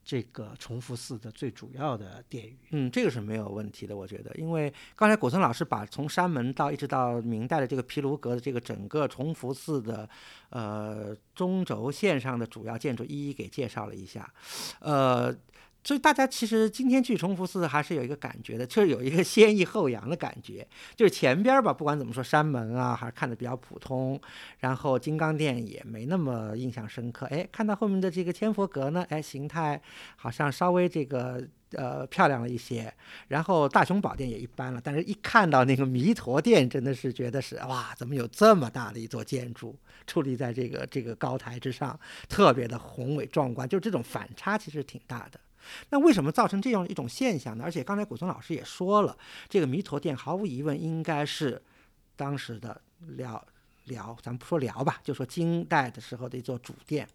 [0.06, 2.58] 这个崇福寺的最主要的殿宇。
[2.70, 10.08] 嗯，这个是没有问题的，我觉得，因为刚才古森老师把从山门到一直到明代的这个毗卢阁的这个整个崇福寺的
[10.52, 14.32] 呃中轴线上的主要建筑一一给介绍了一下，
[14.80, 15.36] 呃。
[15.86, 20.68] 所以大家其实今天去崇福寺还是有一个感觉的，就是有一个先抑后扬的感觉。
[20.96, 24.20] 就是前边儿吧，不管怎么说，山门啊还是看的比较普通，
[24.58, 27.28] 然后金刚殿也没那么印象深刻。
[27.28, 29.80] 哎，看到后面的这个千佛阁呢，哎，形态
[30.16, 32.92] 好像稍微这个呃漂亮了一些。
[33.28, 45.40] 然后大雄宝殿也一般了，但是一看到那个弥陀殿，真的是觉得是哇，怎么有这么大的一座建筑矗立在这个这个高台之上，特别的宏伟壮观，就这种反差其实挺大的。
[45.90, 47.64] 那为什么造成这样一种现象呢？
[47.64, 49.18] 而且刚才古松老师也说了，
[49.50, 51.62] 这个弥陀殿毫无疑问应该是
[52.16, 53.46] 当时的辽
[53.86, 57.08] 辽，咱们不说辽吧，就说金代的时候的一座主殿，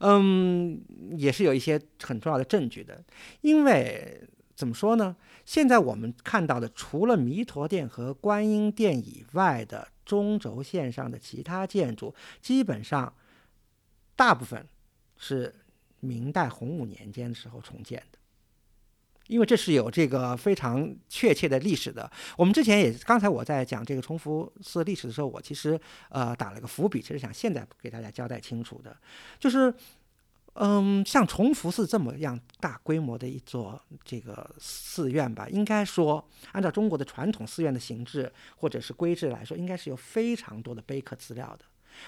[0.00, 0.80] 嗯，
[1.16, 3.02] 也是有一些很重要的证据的。
[3.40, 4.22] 因为
[4.54, 5.16] 怎么说呢？
[5.46, 13.12] 现在我们看到的，除了弥陀殿和观音殿以外的中轴线上的其他建筑，基本上
[14.14, 14.68] 大部分
[15.16, 15.54] 是
[16.00, 18.18] 明代洪武年间的时候重建的。
[19.26, 22.10] 因为这是有这个非常确切的历史的。
[22.36, 28.96] 我们之前也刚才我在讲这个崇福寺历史的时候，我其实呃打了个伏笔，其实想现在给大家交代清楚的，
[29.38, 29.72] 就是
[30.54, 41.64] 嗯，像崇福寺这么样大规模的一座这个寺院吧，应该说按照中国的传统寺院的形制或者是规制来说，应该是有非常多的碑刻资料的。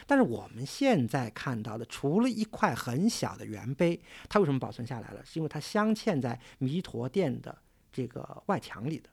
[0.07, 5.25] 但是我们现在看到的，除了一块很小的圆碑，它为什么保存下来了？
[5.25, 7.57] 是因为它镶嵌在弥陀殿的
[7.93, 9.09] 这个外墙里的，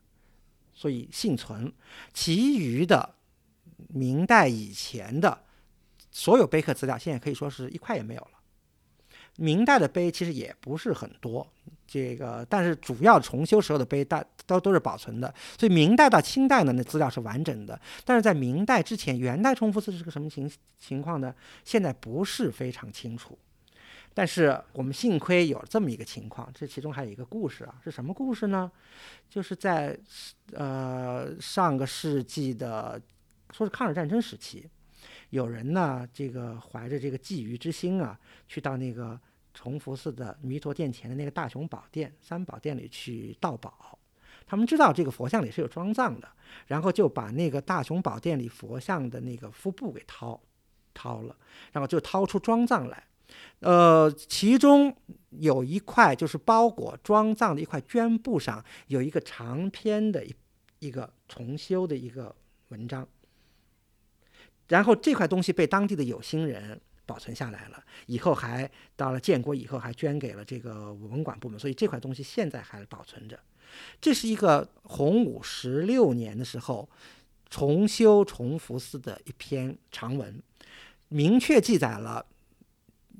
[0.73, 1.71] 所以幸存。
[2.13, 3.15] 其余的
[3.89, 5.43] 明代以前的
[6.12, 8.38] 所有碑刻资料，现在可以说是一块也没有了。
[9.39, 11.47] 明代的碑其实也不是很多，
[11.88, 17.80] 这个但是主要重修时候的碑大都都是保存的，所以明代到清代呢，那资料是完整的。
[18.04, 21.34] 但是在明代之前，元代崇福寺是个什么情情况呢？
[21.63, 23.38] 现在不是非常清楚。
[24.13, 28.69] 但是我们幸亏有这么一个情况，这其中还有一个故事啊，是什么故事呢？
[29.30, 29.97] 就是在
[30.52, 32.99] 呃上个世纪的
[33.52, 34.67] 说是抗日战争时期，
[35.30, 39.17] 有人呢这个怀着这个觊觎之心啊，去到那个
[39.53, 43.97] 崇福寺的弥陀殿前的那个大雄宝殿三宝殿里去盗宝。
[44.45, 46.27] 他们知道这个佛像里是有装藏的，
[46.65, 50.41] 然后就把那个大雄宝殿里佛像的那个腹部给掏
[50.93, 51.35] 掏了，
[51.71, 53.03] 然后就掏出装藏来。
[53.59, 54.95] 呃，其中
[55.29, 60.33] 有一块就是包裹装藏的一块绢布上有一个长篇的一
[60.79, 62.35] 一个重修的一个
[62.69, 63.07] 文章，
[64.67, 73.39] 然后这块东西被当地的有心人保存下来了，以后还到了建国以后还捐给了这个文管部门，所以这块东西现在还保存着。
[73.99, 76.87] 这是一个洪武十六年的时候
[77.49, 80.39] 重修崇福寺的一篇长文，
[81.07, 82.23] 明确记载了。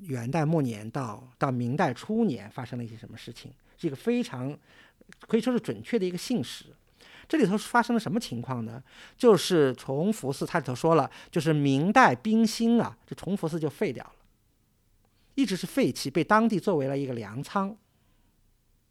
[0.04, 4.58] 元代末年到到明代初年发生了一些什么事情，是一个非常
[5.28, 6.64] 可以说是准确的一个信史。
[7.30, 8.82] 这里头发生了什么情况呢？
[9.16, 14.14] 就是崇福寺，它里头说了，就是明代兵兴啊，这崇福寺就废掉了，
[15.36, 17.76] 一直是废弃，被当地作为了一个粮仓，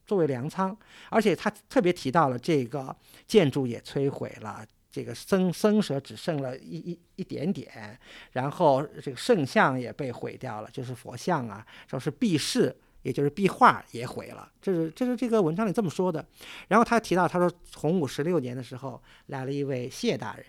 [0.08, 0.78] 作为粮仓，
[1.10, 2.96] 而且他特别提到了这个
[3.28, 4.66] 建筑也摧毁了。
[4.90, 8.00] 这个僧僧舍只剩了一一一点点，
[8.32, 14.52] 然后这个圣像也被毁掉了，就是佛像啊，说是壁饰，也就是壁画也毁了。
[14.62, 16.26] 这是这是这个文章里这么说的。
[16.68, 20.46] 然后他提到，他说洪武十六年的时候来了一位谢大人，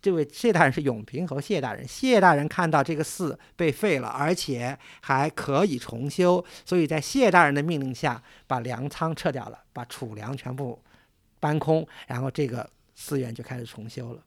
[0.00, 1.86] 这位谢大人是永平侯谢大人。
[1.86, 10.82] 谢大人看到这个寺被废了，而且还可以重修，所以在谢大人的命令下，把粮仓撤掉了，把储粮全部
[11.40, 12.68] 搬空，然后这个。
[13.00, 14.20] 寺院就开始重修了，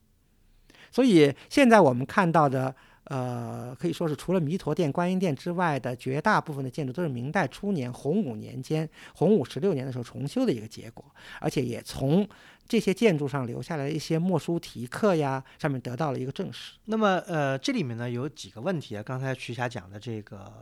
[0.91, 2.73] 所以现在我们看到的，
[3.05, 11.03] 呃，可以说是除了弥陀殿、观音殿之外的绝大部分的建筑，都是明代初年、洪武年间、洪武十六年的时候重修的一个结果，
[11.39, 12.27] 而且也从
[12.67, 16.73] 这些建筑上留下来一些墨书题刻呀，上面得到了一个证实。
[16.85, 20.53] 那么，呃，这里面呢有几个问题啊，刚才徐霞讲的这个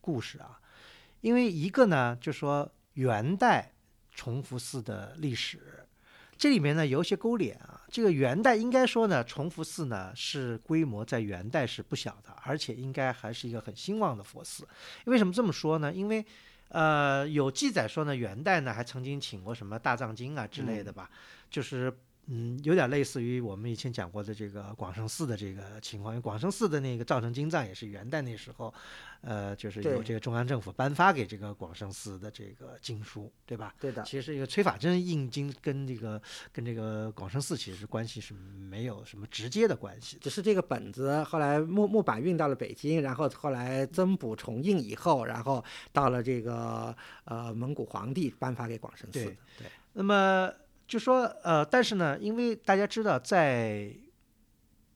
[0.00, 0.60] 故事啊，
[1.22, 3.72] 因为一个呢，就说元代
[4.14, 5.79] 崇福寺的历史。
[6.40, 14.66] 这里面呢有一些勾连啊，这个元代应该说呢，崇福寺呢是规模在元代是不小的，而且应该还是一个很兴旺的佛寺。
[15.04, 15.92] 为什么这么说呢？
[15.92, 16.24] 因为，
[16.68, 21.10] 呃，有记载说呢，元代呢还曾经请过什么大藏经啊之类的吧，
[21.50, 21.94] 就是。
[22.26, 28.72] 嗯，有点类似于我们以前讲过的这个广胜寺的这个情况，因为广胜寺的那个造成经藏也是元代那时候，
[29.22, 33.74] 呃，就是由这个中央政府颁发给这个广胜寺的这个经书，对吧？
[33.80, 40.22] 对的，其实这个崔法真印经跟这个跟这个广胜寺其实关系是没有什么直接的关系的。
[40.22, 49.24] 只是这个本子后来木木板运到了北京，然后后来增补重印以后，然后到了这个呃蒙古皇帝颁发给广胜寺。
[49.58, 50.48] 对，那么
[50.90, 53.94] 就说呃，但是呢，因为大家知道，在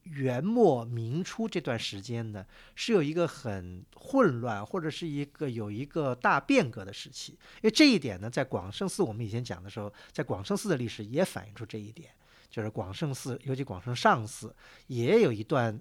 [0.03, 7.35] 元末明初这段时间呢，是有一个很混乱，或者是一个有一个大变革的时期。
[7.35, 12.11] 因为这一点呢，在广胜寺我们以前讲的时候，在广胜寺的历史也反映出这一点，
[12.51, 14.53] 就是广胜寺，尤其广胜上寺，
[14.89, 15.81] 也有一段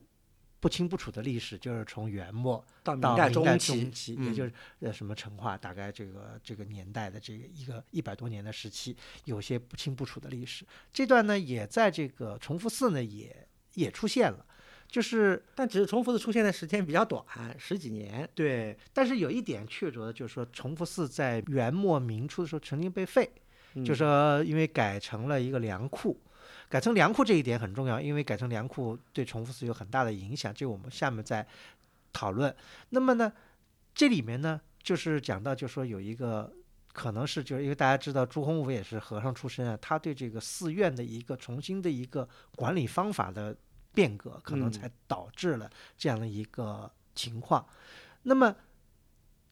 [0.64, 8.96] 不清不楚的历史，就是从元末到明代代中期，中期，也嗯就是呃什么成化，大概这个这个年代的这个一个一百多年的时期，
[9.26, 10.66] 有些不清不楚的历史。
[10.94, 14.46] 这段呢，也在这个崇福寺呢也也出现了，
[14.88, 17.26] 就是但只是重复的出现的时间比较短，
[17.60, 18.26] 十几年。
[18.34, 23.30] 对，但是有一点确凿的，就是说崇福寺在元末明初的时候曾经被废，
[23.84, 26.18] 就嗯说因为改成了一个粮库。
[26.70, 31.46] 改成粮库这一点很重要，因为改成粮库对重复寺有很大的影响，这我们下面再
[32.12, 32.56] 讨论。
[32.90, 33.32] 那么呢，
[33.94, 36.52] 这里面呢，就是讲到，就说有一个
[36.92, 43.56] 可能是，就是因为大家知道朱洪武也是和尚出身啊，他对这个寺院的一个重新的一个管理方法的
[43.94, 47.66] 变革，可能嗯才导致了这样的一个情况。
[48.24, 48.56] 那么。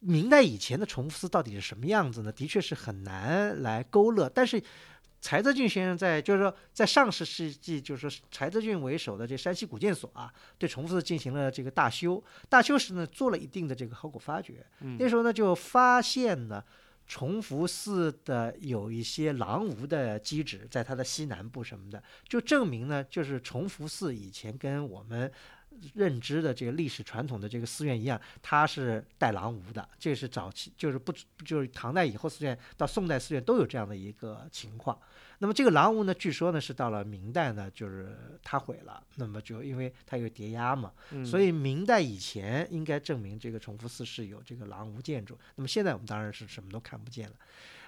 [0.03, 2.31] 明代以前的重复寺到底是什么样子呢？
[2.31, 4.27] 的确是很难来勾勒。
[4.27, 4.59] 但是
[5.21, 12.21] 柴泽俊先生在就是说在上世世纪，就是说柴泽俊为首的这山西古建所啊，对崇福寺进行了这个大修。
[12.49, 14.65] 大修时呢，做了一定的这个考古发掘。
[14.79, 16.63] 嗯那时候呢，就发现呢，
[17.05, 25.31] 崇福寺的有一些狼屋的基址，在它的西南部什么的，就证明呢，就是崇福寺以前跟我们
[25.93, 29.87] 认知的这个历史传统的这个寺院一样，它是带狼屋的。
[29.97, 31.13] 这是早期，就是不
[31.45, 34.97] 就是唐代以后寺院到宋代寺院都有这样的一个情况。
[35.39, 39.03] 那么这个狼屋呢，据说呢是到了明代呢，就是它毁了。
[39.15, 45.35] 那么就因为它有叠压嘛，嗯所以明代以前应该证明这个崇福寺是有这个狼屋建筑。
[45.55, 47.35] 那么现在我们当然是什么都看不见了。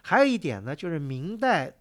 [0.02, 1.72] 还有一点呢，就是明代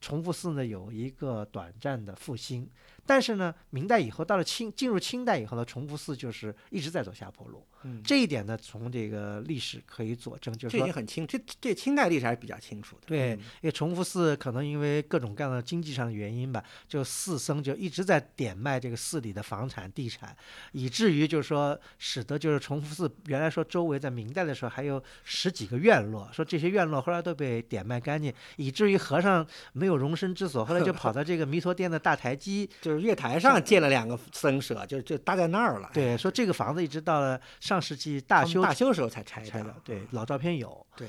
[0.00, 2.70] 崇福寺呢有一个短暂的复兴，
[3.10, 7.66] 但是呢，明代以后到了清进入清代以后呢，崇福寺就是一直在走下坡路。
[7.84, 13.02] 嗯这一点呢，从这个历史可以佐证，就是这已说经很清，这这清代历史还是比较清楚的。
[13.06, 20.36] 对嗯因为崇福寺可能因为各种各样的经济上的原因吧，就寺僧就一直在点卖这个寺里的房产地产，
[20.72, 35.90] 以至于就是说，使得就是崇福寺原来说周围在明代的时候还有十几个院落，说这些院落后来都被点卖干净，以至于和尚没有容身之所，后来就跑到这个弥陀殿的大台基， 就是月台上建了两个僧舍，就就搭在那儿了。
[35.94, 37.40] 对，说这个房子一直到了
[37.70, 39.72] 上世纪大修大修时候才拆拆的。
[39.84, 40.84] 对，老照片有。
[40.96, 41.08] 对，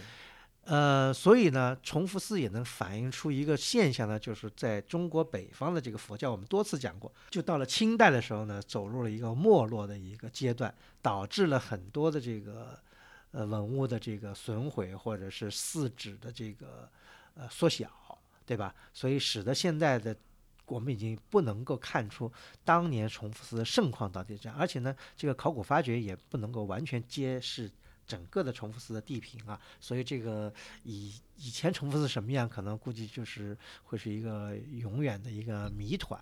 [0.66, 12.78] 呃，所以呢，崇福寺也能反映出一个现象呢，就是在中国北方的这个佛教，我们多次讲过，就到了清代的时候呢，走入了一个没落的一个阶段，导致了很多的这个
[13.32, 16.88] 呃文物的这个损毁，或者是寺址的这个
[17.34, 17.90] 呃缩小，
[18.46, 18.76] 对吧？
[18.94, 20.16] 所以使得现在的
[20.72, 22.32] 我们已经不能够看出
[22.64, 27.70] 当年崇福寺的盛况到底是这样，而且呢，这个考古发掘也不能够完全揭示
[28.08, 30.54] 整个的崇福寺的地平啊，所以这个
[30.84, 36.20] 以以前崇福寺什么样，可能估计就是会是一个永远的一个谜团。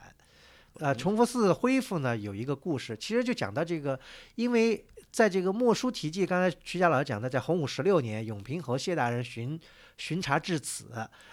[0.76, 4.00] 呃，崇福寺恢复呢有一个故事，其实就讲到这个，
[4.36, 9.60] 因为在这个《墨书题记》，刚才徐家老师讲的，在洪武十六年，永平侯谢大人巡
[9.98, 10.86] 巡查至此，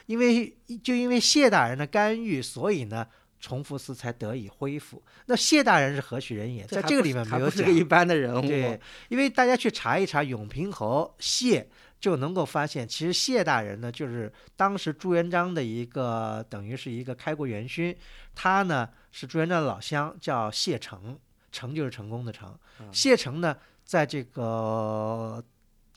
[0.07, 3.07] 因为就因为谢大人的干预，所以呢。
[3.39, 5.01] 崇福寺才得以恢复。
[5.27, 6.65] 那谢大人是何许人也？
[6.65, 7.71] 在这个里面没有讲是个。
[7.71, 8.41] 一般的人物。
[8.41, 11.69] 对，因为大家去查一查永平侯谢，
[12.01, 17.95] 就能够发现，其实谢大人呢，就是当时朱元璋的一个等于是一个开国元勋，
[18.35, 21.19] 他呢是朱元璋的老乡，叫谢成，
[21.51, 22.55] 成就是成功的成。
[22.81, 25.43] 嗯谢成呢，在这个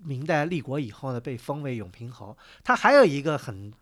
[0.05, 2.38] 明代立国以后呢，被封为永平侯。
[2.63, 3.74] 他还有一个很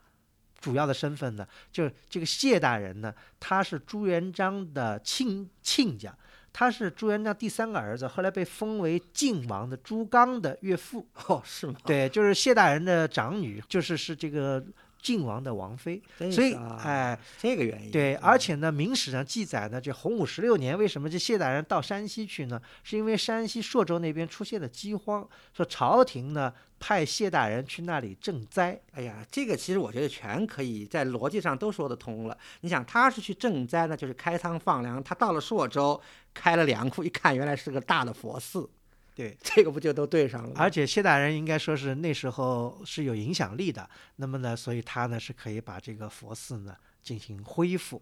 [0.60, 6.18] 主要的身份呢，就是这个谢大人呢，他是朱元璋的亲亲家。
[6.52, 11.08] 他是朱元璋第三个儿子，后来被封为靖王的朱刚的岳父。
[11.28, 11.76] 哦，是吗？
[11.86, 14.66] 对，就是谢大人的长女，就是是这个
[15.02, 22.62] 晋王的王妃，所以哎，这个原因对，嗯而且呢，明史上记载呢，这洪武十六年，为什么这谢大人到山西去呢？
[22.84, 28.80] 是因为山西朔州那边出现了饥荒，说朝廷呢派谢大人去那里赈灾。
[28.92, 32.38] 哎呀，这个其实我觉得全可以在逻辑上都说得通了。
[32.62, 36.00] 你想，他是去赈灾呢，就是开仓放粮，他到了朔州
[36.34, 38.70] 开了粮库，一看原来是个大的佛寺，
[39.18, 40.54] 对， 这个不就都对上了？
[40.56, 48.00] 而且谢大人应该说是那时候是有影响力的，那么呢，所以他呢是可以把这个佛寺呢进行恢复。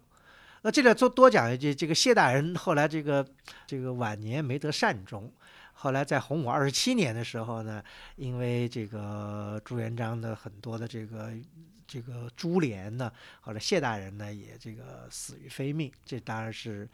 [0.64, 3.26] 那这里多多讲一句，这个谢大人后来这个
[3.66, 5.32] 这个晚年没得善终，
[5.72, 7.82] 后来在洪武二十七年的时候呢，
[8.18, 11.32] 因为这个朱元璋的很多的这个
[11.88, 13.10] 这个株连呢，
[13.40, 16.90] 后来谢大人呢也这个死于非命，这当然是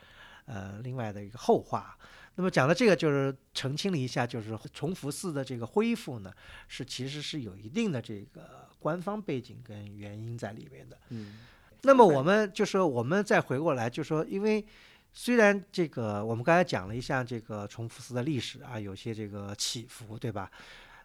[0.46, 1.98] 呃另外的一个后话。
[2.36, 6.32] 那么讲到这个，就是澄清了一下，就是崇福寺的这个恢复呢，
[6.68, 10.98] 是其实是有一定的这个官方背景跟原因在里面的。
[11.10, 11.40] 嗯，
[11.82, 14.66] 那么我们就说，我们再回过来，就说，因为
[15.12, 20.50] 虽然这个我们刚才讲了一下这个崇福寺的历史啊，有些这个起伏，对吧？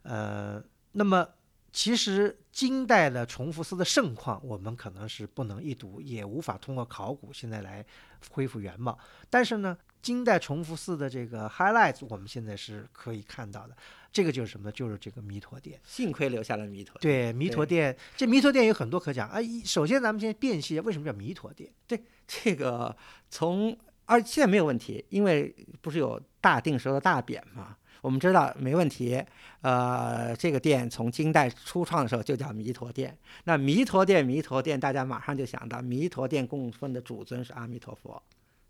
[0.02, 0.62] 呃，
[0.92, 1.28] 那么
[1.72, 7.84] 其实金代的崇福寺的盛况，我们可能是不能一睹，也无法通过考古现在来
[8.30, 8.96] 恢复原貌。
[9.28, 9.76] 但是呢，
[10.06, 13.76] 金代崇福寺的这个 highlights，我们现在是可以看到的。
[14.12, 14.70] 这个就是什么？
[14.70, 15.80] 就是这个弥陀殿。
[15.82, 16.96] 幸亏留下了弥陀。
[17.00, 19.40] 对，弥陀殿，这弥陀殿有很多可讲啊。
[19.40, 21.68] 一首先，咱们先辨析为什么叫弥陀殿。
[21.88, 22.96] 对这个
[23.28, 29.20] 从而现在没有问题，因为不是有大定时候的大匾嘛，我们知道没问题。
[29.62, 33.18] 呃，这个殿从金代初创的时候就叫弥陀殿。
[33.42, 38.22] 那弥陀殿，弥陀殿，大家马上就想到弥陀殿供奉的主尊是阿弥陀佛。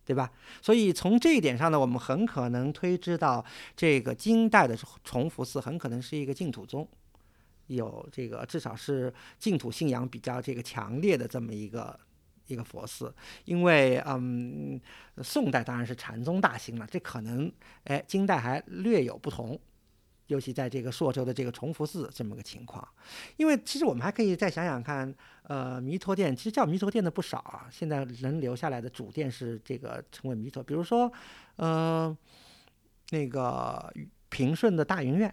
[0.07, 0.31] 对吧？
[0.63, 3.45] 所以从这一点上呢，我们很可能推知到，
[3.77, 6.89] 这个金代的崇福寺很可能是一个净土宗，
[7.67, 11.99] 有这个至少是净土信仰比较这个强烈的这么一个
[12.47, 13.13] 一个佛寺。
[13.45, 14.81] 因为嗯，
[15.25, 17.51] 宋代当然是禅宗大兴了，这可能
[17.85, 19.59] 哎，金代还略有不同。
[20.27, 22.87] 尤其在这个朔州的这个崇福寺这么个情况，
[23.37, 31.13] 因为其实我们还可以再想想看，呃，弥陀殿其实叫弥陀殿的不少啊，现在人留下来的主殿是这个称为弥陀，比如说，
[31.57, 32.17] 呃，
[33.11, 33.93] 那个
[34.29, 35.33] 平顺的大云院，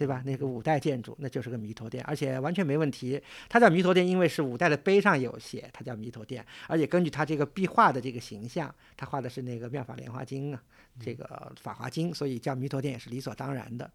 [0.00, 0.22] 对吧？
[0.24, 3.20] 那个五代建筑，那就是个弥陀殿，而且完全没问题。
[3.50, 10.62] 它叫弥陀殿，因为是五代的碑上有写，它叫弥陀殿，而且根据它这个壁画的这个形象，它画的是那个《妙法莲华经》啊，
[10.98, 13.90] 这个《法华经》，所以叫弥陀殿也是理所当然的。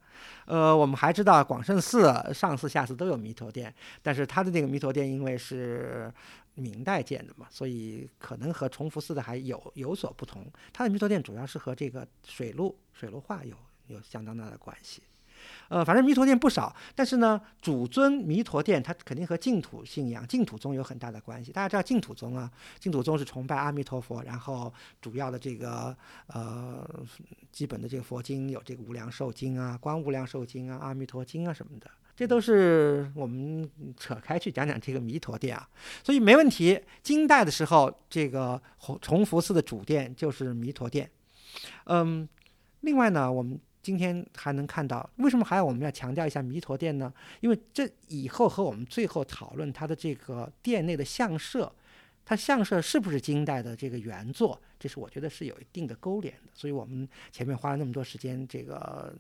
[0.46, 6.14] 呃，我们还知道广胜寺上寺下寺都有弥陀殿，但是它的那个弥陀殿因为是
[6.54, 10.46] 明代建的嘛，所以可能和崇福寺的还有有所不同。
[10.72, 13.56] 它的弥陀殿主要是和这个水陆水陆画有
[13.88, 15.02] 有相当大的关系。
[15.70, 21.52] 呃，反正弥陀殿不少，但是呢，主尊弥陀殿它肯定和净土信仰、净土宗有很大的关系。
[21.52, 25.96] 大家知道净土宗啊，净土宗是崇拜阿弥陀佛，然后主要的这个
[26.28, 26.88] 呃
[27.52, 35.68] 基本的这个佛经有这个无量寿经啊、观无量寿经啊、阿弥陀经啊什么的，这都是我们扯开去讲讲这个弥陀殿啊，
[36.04, 36.80] 所以没问题。
[37.02, 41.10] 金代的时候，这个弘崇福寺的主殿就是弥陀殿。
[41.86, 42.28] 嗯，
[42.82, 47.14] 另外呢，我们今天还能看到，为什么还要我们要强调一下弥陀殿呢？
[47.40, 51.72] 因为这以后和我们最后讨论它的这个殿内的相设，
[52.26, 56.50] 它相设是不是金代的这个原作，这是我觉得是有一定的勾连的。
[56.56, 59.14] 所以我们前面花了那么多时间，这个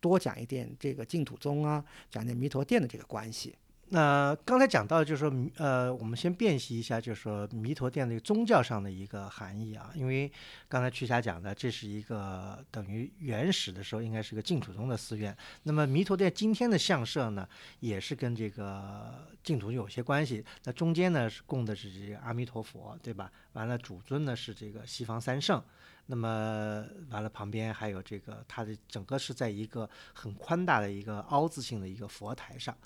[0.00, 3.54] 多讲一点这个净土宗啊，讲点弥陀殿的这个关系。
[3.90, 9.92] 那刚才讲到，就是说，呃，我们先辨析一下，就是说弥陀殿的宗教上的一个含义啊。
[9.94, 10.30] 因为
[10.68, 15.36] 刚才曲霞讲的，这是一个等于原始的时候应该是个净土宗的寺院。
[15.62, 17.48] 那么弥陀殿今天的相设呢，
[17.80, 20.44] 也是跟这个净土有些关系。
[20.64, 23.30] 那中间呢是供的是这个阿弥陀佛，对吧？
[23.52, 25.62] 完了主尊呢是这个西方三圣。
[26.06, 32.76] 那么完了，旁边还有这个，它的整个是在一个很宽大的一个凹字形的一个佛台上。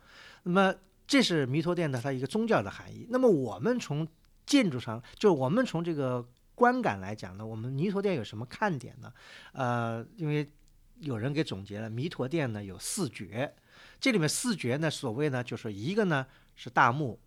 [0.43, 0.75] 那么
[1.07, 3.07] 这是弥陀殿的它一个宗教的含义。
[3.11, 4.07] 那么我们从
[4.45, 9.13] 建筑上，就我们从这个观感来讲呢，我们弥陀殿有什么看点呢？
[9.53, 10.47] 呃，因为
[11.01, 13.55] 有人给总结了，弥陀殿呢有四绝，
[14.01, 16.27] 这里面四绝呢，所谓呢就是一个呢
[16.57, 17.21] 是大木，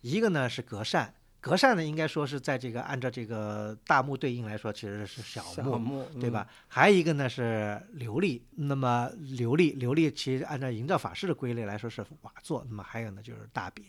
[0.00, 1.14] 一个呢是隔扇。
[1.40, 6.46] 隔扇呢，应该说是在这个按照这个大木对应来说，其实是小木，木对吧？？
[6.66, 13.82] 还有一个呢是琉璃，那么琉璃琉璃其实按照营造法式的归类来说是瓦座，那么还有呢就是大匾。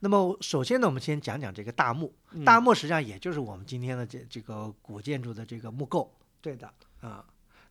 [0.00, 6.12] 那么首先呢，我们先讲讲这个大木，嗯大木实际上也就是我们今天的这这个古建筑的这个木构。
[6.40, 6.70] 对的
[7.00, 7.24] 啊。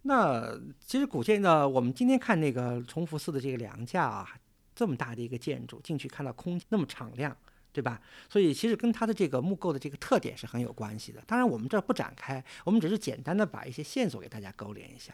[0.04, 4.28] 那其实古建呢，我们今天看那个崇福寺的这个梁架啊，
[4.74, 7.38] 这么大的一个建筑进去，看到空那么敞亮，
[7.74, 8.02] 对吧？
[8.30, 11.22] 所以其实跟它的这个木构的这个特点是很有关系的。
[11.26, 15.14] 当然，我们这儿不展开，我们只是简单的把一些线索给大家勾连一下。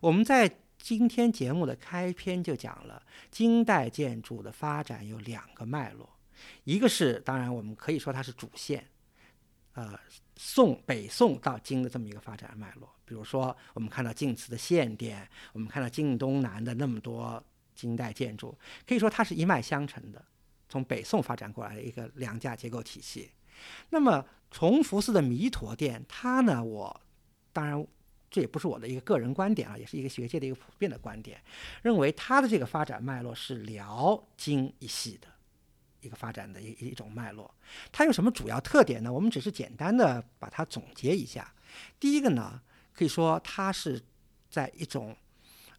[0.00, 6.08] 我们在今天节目的开篇就讲了，金代建筑的发展有两个脉络，
[6.64, 8.86] 一个是当然我们可以说它是主线，
[9.74, 9.98] 呃，
[10.36, 12.88] 宋北宋到金的这么一个发展脉络。
[13.04, 17.42] 比如说，我们看到晋祠的献殿，我们看到晋东南的那么多
[17.74, 20.24] 金代建筑，可以说它是一脉相承的，
[20.74, 23.30] 从北宋发展过来的一个梁架结构体系。
[23.90, 27.00] 那么崇福寺的弥陀殿，它呢，我
[27.52, 27.86] 当然
[28.28, 31.40] 这也不是我的一个个人观点啊，也是一个学界的一个普遍的观点，
[31.82, 35.28] 认为它的这个发展脉络是辽金一系的
[36.00, 37.54] 一个发展的一一种脉络。
[37.92, 39.12] 它有什么主要特点呢？
[39.12, 41.54] 我们只是简单的把它总结一下。
[42.00, 42.60] 第一个呢。
[42.96, 44.00] 可以说，它是
[44.48, 45.16] 在一种，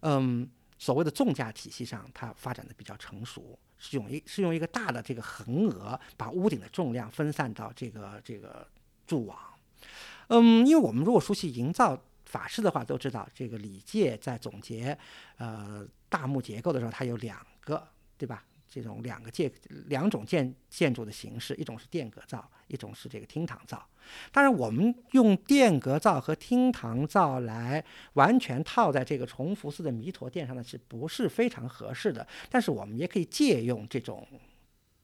[0.00, 8.66] 嗯，所谓的纵架体系上，它发展的比较成熟，是用一是用一个大的这个横额，把屋顶的重量分散到这个这个
[9.06, 9.38] 柱网。
[10.28, 14.96] 嗯，因为我们如果熟悉营造法式的话，都知道这个礼戒在总结
[15.38, 17.86] 呃大木结构的时候，它有两个，
[18.18, 18.44] 对吧？
[18.76, 19.50] 这种两个建
[19.86, 23.82] 两种建建筑的形式，一种是殿阁造，一种是这个厅堂造。
[24.30, 32.26] 当然，我们用殿阁造和厅堂造来完全套在这个崇福寺的弥陀殿上呢，是不是非常合适的？
[32.50, 34.28] 但是我们也可以借用这种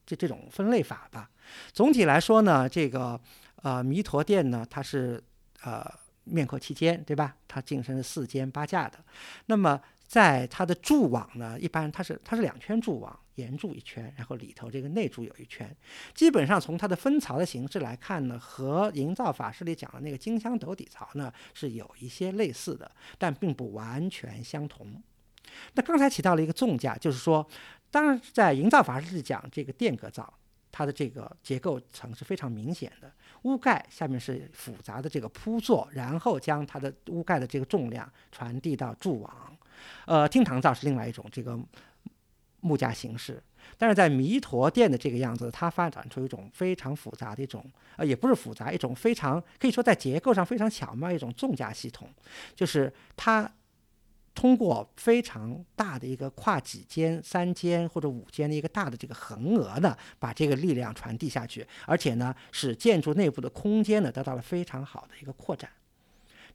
[0.05, 1.31] 这这种分类法吧。
[1.71, 3.19] 总体来说呢，这个
[3.63, 5.19] 呃弥陀殿呢，它是
[5.63, 5.83] 呃
[6.25, 7.35] 面阔七间，对吧？
[7.47, 9.03] 它进深四间八架的。
[9.47, 9.81] 那么
[10.13, 13.19] 在它的柱网呢，一般它是它是两圈柱网。
[13.35, 15.75] 沿柱一圈，然后里头这个内柱有一圈，
[16.13, 25.01] 基本上从它的分槽的形式来看呢，和营造法式里讲的那个金镶斗底槽呢是有一些类似的，但并不完全相同。
[25.73, 27.43] 那刚才提到了一个纵架，就是说，
[27.89, 30.31] 当然在营造法式里讲这个殿阁造，
[30.71, 33.11] 它的这个结构层是非常明显的，
[33.41, 39.52] 屋盖下面是复杂的这个铺座，然后将它的屋盖的这个重量传递到柱网。
[40.05, 41.59] 呃，厅堂造是另外一种这个。
[42.65, 43.43] 木架形式，
[43.77, 52.07] 但是在弥陀殿的这个样子，它发展出一种非常复杂的一种，呃，也不是复杂，一种非常可以说在结构上非常巧妙一种纵架系统，
[52.55, 53.51] 就是它
[54.33, 65.69] 通过非常大的一个跨几间、三间或者五间的一个大的这个横额呢，把这个力量传递下去，而且呢，使建筑内部的空间呢得到了非常好的一个扩展。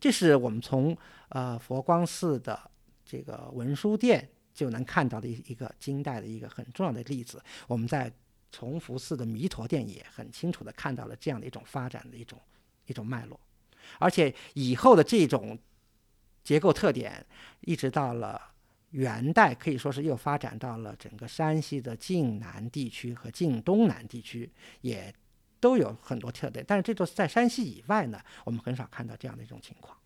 [0.00, 0.96] 这是我们从
[1.28, 2.58] 呃佛光寺的
[3.08, 4.28] 这个文殊殿。
[4.54, 8.12] 就能看到的一一个金代的一个很重要的例子，我们在
[8.50, 12.36] 崇福寺的弥陀殿也很清楚的看到了这样的一种发展的一种
[12.86, 13.38] 一种脉络，
[14.00, 15.56] 而且以后的这种
[16.42, 17.24] 结构特点，
[17.60, 18.40] 一直到了
[18.90, 24.50] 元代，可以说是又发展到了整个山西的晋南地区和晋东南地区，
[24.80, 25.14] 也
[25.60, 26.64] 都有很多特点。
[26.66, 29.96] 但是这座在山西以外呢，我们很少看到这样的一种情况。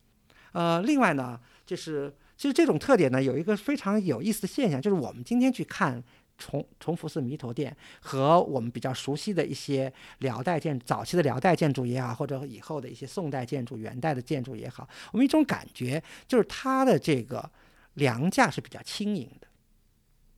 [0.52, 2.14] 呃，另外呢，就是。
[2.42, 6.02] 其实这种特点呢，有一个非常有意思的现象，就是我们今天去看
[6.36, 17.48] 崇崇福寺弥陀殿和我们比较熟悉的一些辽代建早期的辽代建筑也好，或者以后的一些宋代建筑、元代的建筑也好，我们一种感觉就是它的这个
[17.94, 19.46] 梁架是比较轻盈的，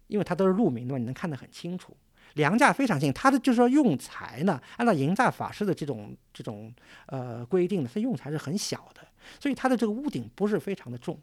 [0.09, 1.97] 因为它都是鹿鸣的嘛，你能看得很清楚。
[2.35, 6.71] 梁架非常轻，它的就是说用材呢，按照营造法师的这种这种
[7.07, 9.01] 呃规定呢，它用材是很小的，
[9.41, 11.19] 所以它的这个屋顶不是非常的重。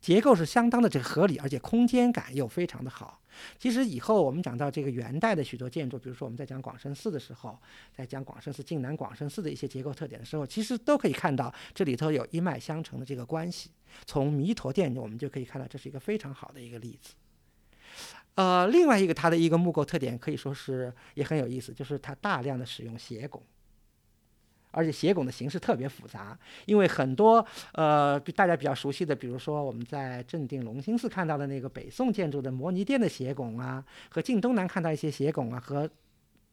[0.00, 3.20] 结构是相当的这个合理，而且空间感又非常的好。
[3.58, 7.58] 其实以后我们讲到这个元代的许多建筑，比如说我们在讲广深寺的时候，
[7.94, 13.70] 在讲广深寺、晋南广深寺的一些结构特点的时候，其实都可以看到这里头有一脉相承的这个关系。
[14.04, 17.14] 从弥陀殿我们就可以看到，这是一个非常好的一个例子。
[18.34, 23.42] 呃，另外一个它的一个木构特点可以说是也很有意思，就是它大量的使用斜拱。
[24.70, 35.90] 而且斜拱的形式特别复杂，因为很多呃大家比较熟悉的，比如说我们在正定隆兴寺看到的那个北宋建筑的摩尼殿的斜拱啊，和晋东南看到一些斜拱啊，和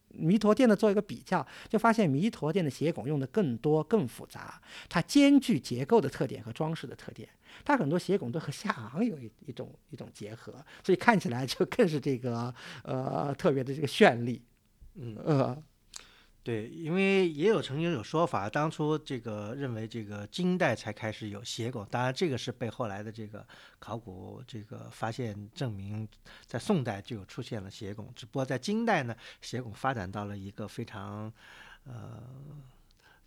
[0.10, 4.60] 弥陀殿的做一个比较，就发现弥陀殿的斜拱用的更多、更复杂，
[4.90, 7.30] 它兼具结构的特点和装饰的特点，
[7.64, 10.54] 它很多斜拱都和下昂有一一种一种结合，
[10.84, 12.54] 所以看起来就更是这个
[12.84, 14.42] 呃特别的这个绚丽，
[14.96, 15.64] 嗯呃。
[16.48, 23.46] 对，因为也有曾经有说法，当初这个认为这个金代才开始有斜拱，当然这个是被后来的这个
[23.80, 26.08] 考古这个发现证明，
[26.46, 31.30] 在宋代就有出现了斜拱，只不过在金代呢，斜拱发展到了一个非常
[31.84, 32.24] 呃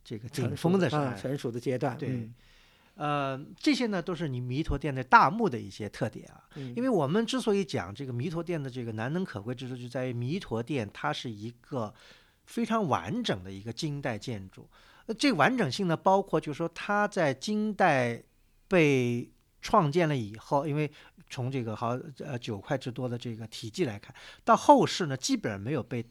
[0.03, 1.99] 这个顶峰的成熟的阶段。
[1.99, 2.27] 对，
[2.95, 6.49] 呃，这些呢都是你弥陀殿的大墓的一些特点啊。
[6.55, 11.93] 嗯因为我们之所以讲这个弥陀殿的这个难能可贵之处，就在于弥陀殿它是一个
[12.51, 14.69] 非常完整的一个金代建筑。
[15.07, 18.21] 呃，这完整性呢，包括就是说它在金代
[18.67, 19.31] 被
[19.63, 20.91] 创建了以后，因为
[21.29, 24.13] 从这个好呃九块之多的这个体积来看，
[24.45, 26.05] 到后世呢基本上没有被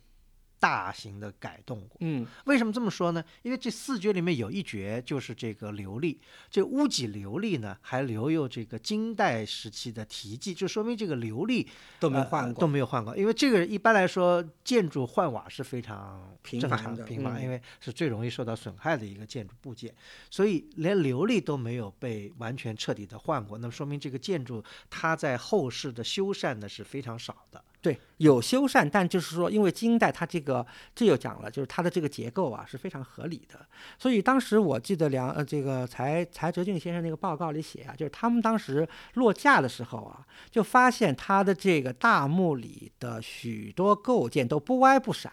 [0.60, 1.98] 大型的改动过。
[2.02, 3.24] 嗯为什么这么说呢？
[3.42, 6.18] 因为这四绝里面有一绝就是这个琉璃，
[6.50, 13.16] 这屋脊琉璃呢还留有这个金代时期的题记，就说明这个琉璃呃都没换过，都没有换过。
[13.16, 16.62] 因为这个一般来说建筑换瓦是非常正
[17.04, 19.94] 频繁的因为是最容易受到损害的一个建筑部件，
[20.30, 27.64] 所以连琉璃都没有被完全彻底的换过，那么说明这个建筑它在后世的修缮呢是非常少的。
[27.82, 33.66] 对，有修缮，但就是说，因为金代它这个这又讲了，就是它的这个结构啊是非常合理的，
[33.98, 45.32] 所以当时我记得梁呃这个柴柴哲俊先生那个报告里写啊，就是他们当时落架的时候啊，就发现它的这个大墓里的许多构件都不歪不闪，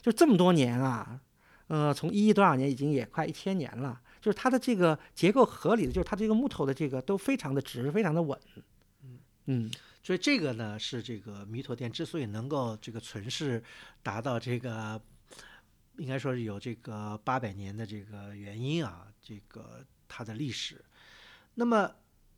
[0.00, 1.20] 就这么多年啊，
[1.68, 8.36] 呃，从一多少年已经也快一千年了，就是它的这个结构合理的，就是它这个木头的这个都非常的直，非常的稳，
[9.44, 9.70] 嗯。
[10.06, 13.60] 所以这个呢是这个弥陀殿之所以能够这个存世
[14.04, 15.02] 达到这个，
[15.96, 20.84] 应该说是有这个八百年的这个原因啊，这个它的历史。
[21.54, 21.92] 那么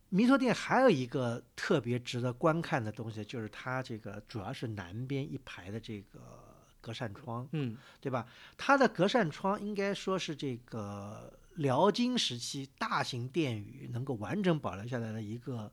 [0.09, 8.27] 弥陀殿还有一个特别值得观看的东西，就是它这个主要是南边一排的这个隔扇窗，嗯对吧？
[8.57, 15.71] 它的隔扇窗应该说是这个辽金时期大型殿宇能够完整保留下来的一个，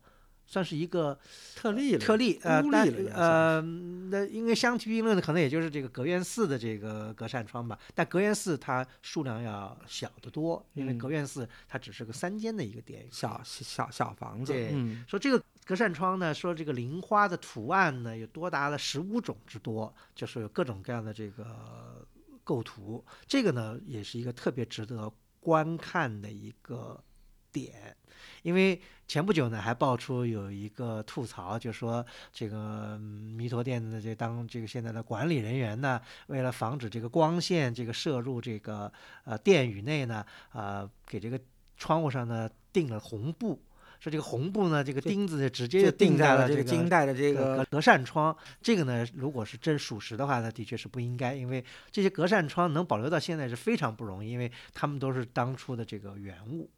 [0.47, 1.17] 算是一个
[1.55, 3.61] 特例了，特例，呃，孤但呃，
[4.09, 13.07] 那因为相提并论的可能也就是这个隔院寺的这个隔扇窗吧，但隔院寺它数量要小得多，因为嗯隔院寺它只是个三间的一个殿宇。
[13.11, 22.07] 小小小房子，对嗯说这个隔扇窗呢，说这个菱花的图案呢有多达了十五种之多，就是有各种各样的这个
[22.43, 27.03] 构图，这个呢也是一个特别值得观看的一个
[27.51, 27.94] 点。
[28.43, 32.99] 因为前不久呢，还爆出有一个吐槽，就说这个嗯
[33.37, 38.91] 弥陀殿的这当这个现在的管理人员呢，为了防止这个光线这个射入这个
[39.23, 41.39] 呃殿宇内呢，呃，给这个
[41.77, 43.61] 窗户上呢钉了红布，
[43.99, 56.69] 说这个红布呢，这个钉子直接就钉在了这这个金代的这个隔隔扇窗，这个呢，如果是真属实的话呢，的确是不应该，因为这些隔扇窗能保留到现在是非常不容易，因为他们都是当初的这个原物，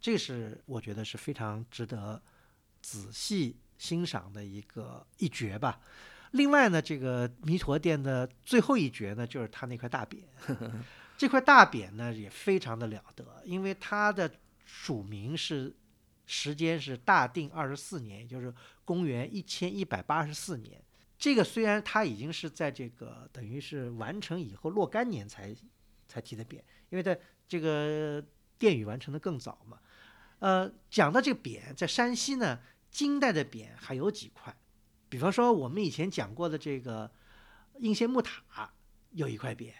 [0.00, 2.20] 这是我觉得是非常值得
[2.80, 5.80] 仔细欣赏的一个一绝吧。
[6.32, 10.18] 另外呢，这个弥陀殿的最后一绝呢，就是它那块大匾。
[11.16, 14.30] 这块大匾呢也非常的了得，因为它的
[14.64, 15.74] 署名是
[16.26, 20.80] 时间是大定二十四年，也就是公元一千一百八十四年。
[21.18, 25.52] 这个虽然它已经是在这个等于是完成以后若干年才
[26.06, 26.56] 才提的匾，
[26.90, 27.18] 因为在
[27.48, 28.22] 这个
[28.58, 29.80] 殿宇完成的更早嘛。
[30.38, 32.60] 呃，讲到这个匾，在山西呢，
[32.90, 34.56] 金代的匾还有几块，
[35.08, 37.10] 比方说我们以前讲过的这个
[37.78, 38.72] 应县木塔
[39.10, 39.72] 有一块匾，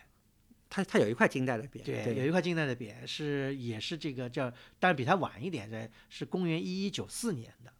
[0.68, 7.72] 它它有一块金代的匾，对，有一块金代的匾是也是这个叫，但是比它晚一点，在是公元一一九四年的。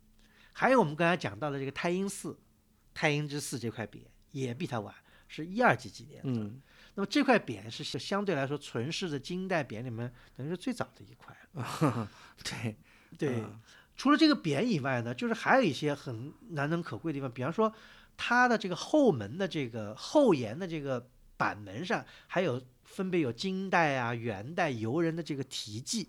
[0.53, 2.39] 还有我们刚才讲到的这个太阴寺，
[2.95, 4.03] 太阴之寺这块匾
[4.33, 4.95] 也比它晚，
[5.27, 6.41] 是一二几几年的。
[6.41, 6.61] 嗯，
[6.99, 11.33] 那么这块匾是相对来说存世的金代匾里面等于是最早的一块。
[12.43, 12.75] 对
[13.17, 13.61] 对，嗯
[13.97, 17.73] 除了这个匾以外呢，就是还有一些很难能可贵的地方，比方说
[18.17, 26.09] 它的这个后门的这个后檐的这个板门上，还有分别有金代啊、元代游人的这个题记。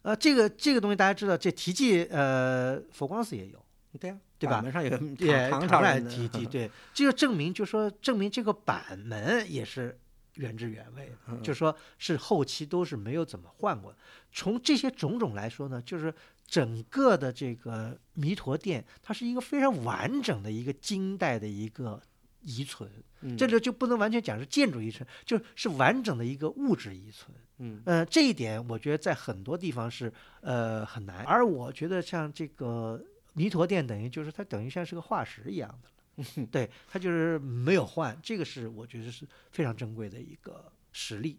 [0.00, 3.62] 呃，这个这个东西大家知道，这题记呃佛光寺也有，
[4.00, 9.98] 对呀，对吧板门上有个也唐朝人的题记， 对，这个证明就说证明这个板门也是
[10.34, 11.12] 原汁原味
[11.42, 13.98] 就说是后期都是没有怎么换过的。
[14.30, 16.14] 从这些种种来说呢，就是
[16.46, 22.00] 整个的这个弥陀殿，它是一个非常完整的一个金代的一个
[22.42, 22.88] 遗存。
[23.20, 27.36] 嗯这里就不能完全讲是建筑遗存，就是完整的一个物质遗存。
[27.58, 33.02] 嗯呃，这一点我觉得在很多地方是呃很难，而我觉得像这个
[33.38, 35.88] 弥陀殿，等于就是它等于像是个化石一样的
[36.24, 41.38] 了，对，它就是没有换，这个是我觉得是非常珍贵的一个实例。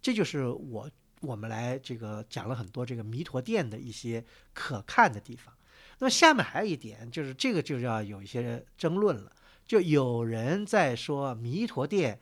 [0.00, 0.88] 这就是我
[1.22, 4.24] 我们来这个讲了很多这个弥陀殿的一些
[4.54, 5.52] 可看的地方。
[5.98, 9.32] 那么下面还有一点，就是这个就要有一些争论了，
[9.66, 12.20] 就有人在说弥陀殿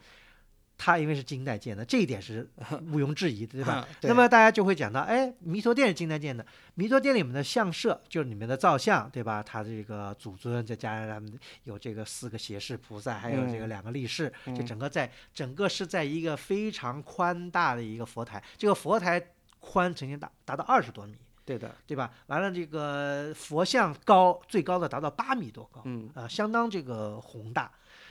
[0.76, 2.48] 它因为是金代建的，这一点是
[2.90, 3.86] 毋庸置疑的，对吧？
[4.00, 6.44] 对那么大家就会讲到，哎，弥陀殿是金代建的，
[6.74, 9.42] 弥陀殿里面的像舍就是里面的造像，对吧？
[9.42, 19.22] 它这个祖尊再加上咱们有这个四个胁侍菩萨，还有这个嗯两个力士，就嗯整个在整个是在一个非常宽大的一个佛台，这个佛台
[19.60, 21.14] 宽曾经达达到二十多米，
[21.44, 22.10] 对的，对吧？
[22.26, 27.70] 完了，这个佛像高最高的达到八米多高，嗯啊，相当这个宏大。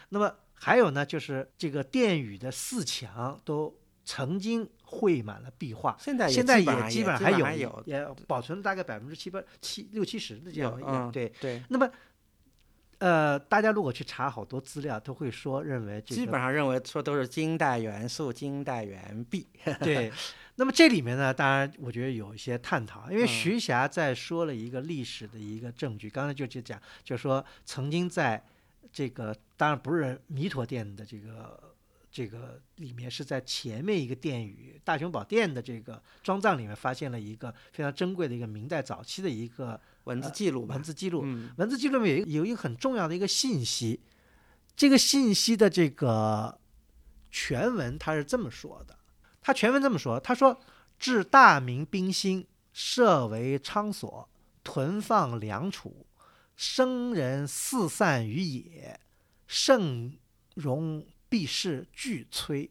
[0.10, 0.32] 那么
[0.64, 11.28] 还有呢，就是这个殿宇的四墙都曾经绘满了壁画，现在也现在基本上也基基本上还有也保存了大概百分之七八七六七十的这样嗯对。
[11.42, 11.90] 对，那么
[13.00, 19.46] 呃，大家如果去查好多资料，都会说认为这个基本上认为说都是金代元素、金代元壁。
[19.84, 20.10] 对，
[20.56, 28.42] 那么这里面呢，当然我觉得有一些探讨，因为嗯徐霞在说了一个历史的一个证据，刚才就去讲，就说曾经在
[28.94, 31.76] 这个当然不是弥陀殿的这个
[32.12, 41.50] 这个里面，是在前面一个殿宇大雄宝殿的这个庄藏里面发现了一个非常珍贵的一个明代早期的一个文字记录吧，文字记录，嗯。
[41.58, 44.00] 文字记录里面有一有一个很重要的一个信息，
[44.76, 46.60] 这个信息的这个
[47.32, 48.96] 全文他是这么说的，
[49.42, 50.62] 他全文这么说，他说
[51.00, 54.30] ：“至大明冰心，设为昌所，
[54.64, 56.06] 屯放粮储，
[56.56, 59.00] 生人四散于野，
[59.48, 60.18] 圣
[60.56, 62.70] 容避世俱摧。”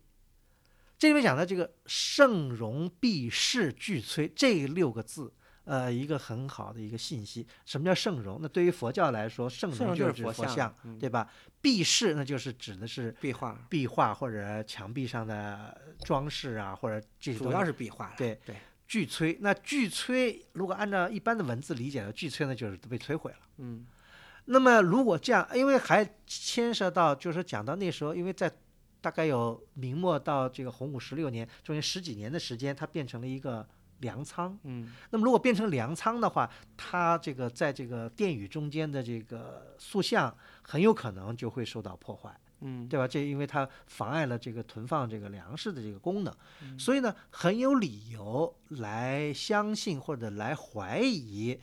[0.99, 5.33] 这里面讲的这个“圣容避世俱摧”这六个字，
[5.65, 7.45] 呃，一个很好的一个信息。
[7.67, 8.39] 什么叫圣容？
[8.41, 11.29] 那对于佛教来说，圣圣容容就就是佛像佛像，嗯对吧？
[11.61, 18.15] 壁饰那就是指的是壁画，壁画或者墙壁上的装饰啊，或者这些主要是壁画了。
[18.17, 18.55] 对对，
[18.93, 19.39] 巨摧。
[19.41, 23.39] 那巨摧如果按照一般的文字理解的，巨摧呢就是被摧毁了。
[23.57, 23.87] 嗯
[24.45, 28.53] 那么如果这样，因为还牵涉到，就是讲到那时候，因为在
[29.01, 33.67] 大概有明末到这个洪武十六年，中间十几年的时间，它变成了一个
[34.01, 34.59] 粮仓。
[34.65, 43.09] 嗯那么如果变成粮仓的话，它这个在这个殿宇中间的这个塑像很有可能就会受到破坏，嗯，对吧？
[43.09, 46.33] 这因为它妨碍了这个囤放这个粮食的这个功能，
[46.63, 51.59] 嗯所以呢，很有理由来相信或者来怀疑，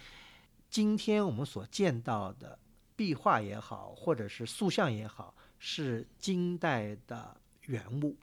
[0.69, 2.59] 今天我们所见到的
[2.95, 7.35] 壁画也好，或者是塑像也好，是金代的
[7.67, 8.15] 原物。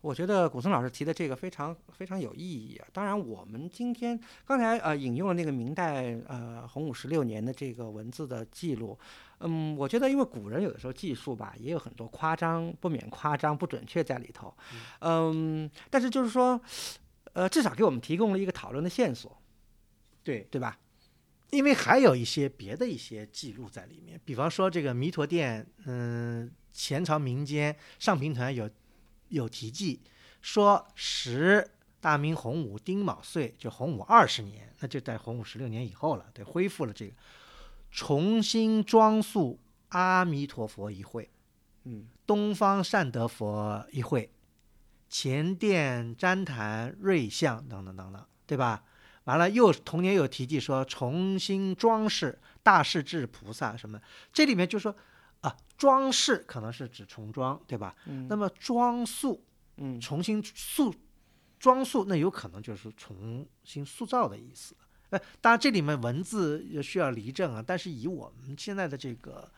[0.00, 2.86] 我觉得古森老师提的这个非常非常有意义啊。
[2.92, 8.98] 当然，我们今天刚才呃引用了那个明代呃洪武十六年的这个文字的记录，
[9.42, 14.54] 嗯，我觉得因为古人有的时候记述吧，也有很多夸张、不免夸张、不准确在里头，
[15.00, 16.60] 嗯，但是就是说，
[17.32, 19.36] 呃，至少给我们提供了一个讨论的线索，
[20.22, 20.78] 对，对吧？
[21.50, 28.70] 因为还有一些别的一些记录在里面，比方说这个弥陀殿，嗯，前朝民间上平团有
[29.28, 30.00] 有题记
[30.40, 31.70] 说，时
[32.00, 37.12] 大明洪武丁卯岁，就洪武二十年，那就在洪武十六年以后了，对，恢复了这个
[37.92, 41.30] 重新装塑阿弥陀佛一会，
[41.84, 44.32] 嗯东方善德佛一会，
[45.10, 48.82] 前殿旃檀瑞像等等等等，对吧？
[49.24, 54.00] 完了又同年有提及说重新装饰大势至菩萨什么，
[54.32, 54.96] 这里面就说
[55.42, 57.94] 啊，装饰可能是指重装，对吧？
[58.06, 59.44] 嗯那么装塑
[59.76, 60.94] 嗯重新塑
[61.58, 64.74] 装塑，那有可能就是重新塑造的意思。
[65.12, 69.52] 呃，当然这里面文字也需要离证啊，但是以我们现在的这个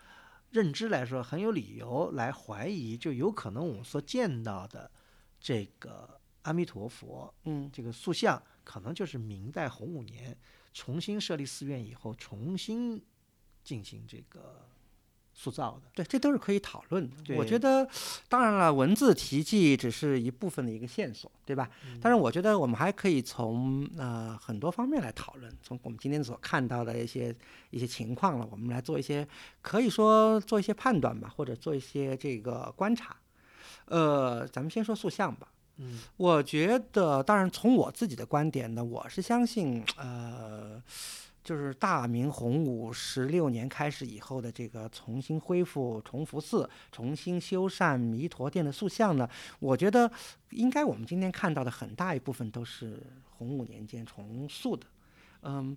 [0.51, 4.91] 认知来说，很有理由来怀疑，就有可能我们所见到的
[5.41, 7.71] 这个阿弥陀佛嗯。
[7.73, 10.37] 这个塑像，可能就是明代洪武年
[10.73, 13.01] 重新设立寺院以后重新
[13.63, 14.69] 进行这个
[15.35, 15.91] 塑造的。
[15.95, 17.35] 对，这都是可以讨论的。
[17.37, 17.87] 我觉得，
[18.29, 21.69] 当然了，文字题记只是一部分的一个线索，对吧？
[22.01, 27.35] 但是我觉得我们还可以从呃很多方面来讨论，从我们今天所看到的一些
[27.71, 29.27] 一些情况了，我们来做一些
[29.61, 33.17] 可以说做一些判断吧，或者做一些这个观察。
[33.87, 35.49] 呃，咱们先说塑像吧。
[35.77, 40.81] 嗯我觉得，当然从我自己的观点呢，我是相信，呃，
[41.45, 49.29] 就是大明洪武十六年开始以后的这个重新恢复崇福寺、重新修缮弥陀殿的塑像呢，
[49.61, 50.11] 我觉得
[50.51, 53.01] 应该我们今天看到的很大一部分都是
[53.37, 54.87] 洪武年间重塑的。
[55.47, 55.77] 嗯，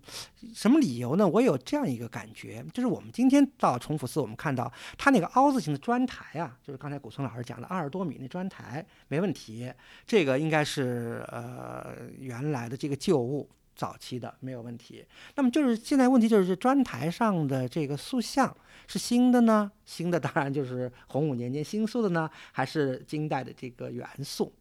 [0.54, 1.28] 什么理由呢？
[1.28, 9.70] 我有这样一个感觉，就是我们今天到崇福寺，我们看到它那个凹字形的砖台啊，就是刚才古村老师讲的二十多米那砖台，没问题，
[10.06, 13.46] 这个应该是呃原来的这个旧物，
[13.78, 15.06] 早期的，没有问题。
[15.36, 18.54] 那么就是现在问题就是砖台上的这个塑像
[18.88, 19.70] 是新的呢？
[19.86, 24.52] 新的当然就是洪武年间新塑的呢，还是金代的这个元素？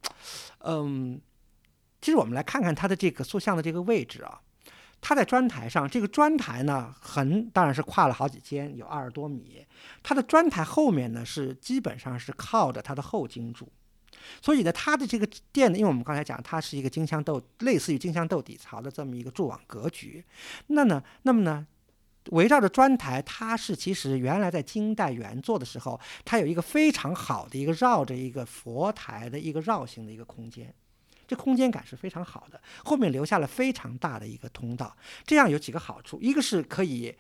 [0.60, 1.20] 嗯，
[2.00, 4.40] 其实我们来看看它的这个塑像的这个位置啊。
[5.00, 9.64] 它在砖台上，这个砖台呢横当然是跨了好几间，有二十多米。
[10.02, 13.72] 它的砖台后面呢是基本上是靠着它的后金柱，
[14.42, 20.24] 所以呢，它的这个殿呢，因为我们刚才讲它是一个金镶斗，类似于金镶斗底槽的这么一个柱网格局。
[20.68, 21.66] 那呢，那么呢，
[22.32, 30.74] 围绕着砖台，它是其实原来在金代原作的时候，它有一个非常好的一个绕着一个佛台的一个绕行的一个空间。
[31.28, 37.14] 这空间感是非常好的，后面留下了非常大的一个通道，这样有几个好处：一个是可以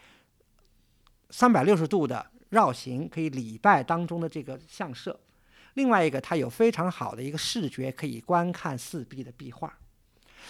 [1.30, 5.12] 三百六十度的绕行，可以礼拜当中的这个相射；
[5.78, 9.72] 另外一个，它有非常好的一个视觉，可以观看四壁的壁画。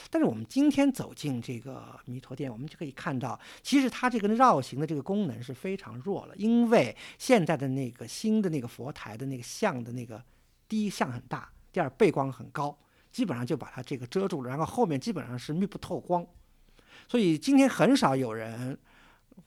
[0.10, 10.24] 但是我们今天走进这个弥陀殿，我们就可以看到，其实它这个绕行的这个功能是非常弱了，因为现在的那个新的那个佛台的那个像的那个
[10.70, 12.78] 第一像很大，第二背光很高。
[13.12, 16.26] 基本上就把它这个遮住了，然后后面基本上是密不透光，
[17.10, 18.78] 所以今天很少有人，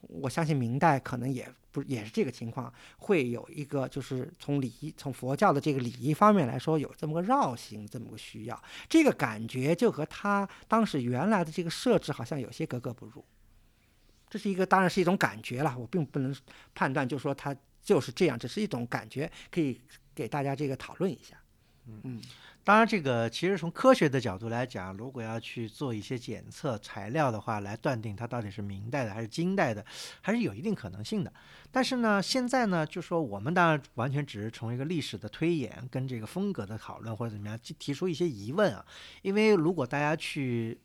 [0.01, 13.23] 我相信明代可能也不也是这个情况，会有一个就是从礼仪从佛教的这个礼仪方面来说，有这么个绕行这么个需要，这个感觉就和他当时原来的这个设置好像有些格格不入，
[14.29, 16.35] 这是一个当然是一种感觉了，我并不能
[16.73, 19.79] 判断就说他就是这样，只是一种感觉，可以
[20.13, 21.41] 给大家这个讨论一下，
[22.03, 22.21] 嗯。
[22.63, 29.83] 当然，这个其实从科学的角度来讲，如果要去做一些检测材料的话，来断定它到底是明代的还是金代的，
[30.21, 31.33] 还是有一定可能性的。
[31.71, 38.85] 但是呢，现在呢，就说我们当然完全只是从一个历史的推演跟这个风格的讨论或者怎么样，提出一些疑问啊。
[39.23, 40.79] 因为如果大家去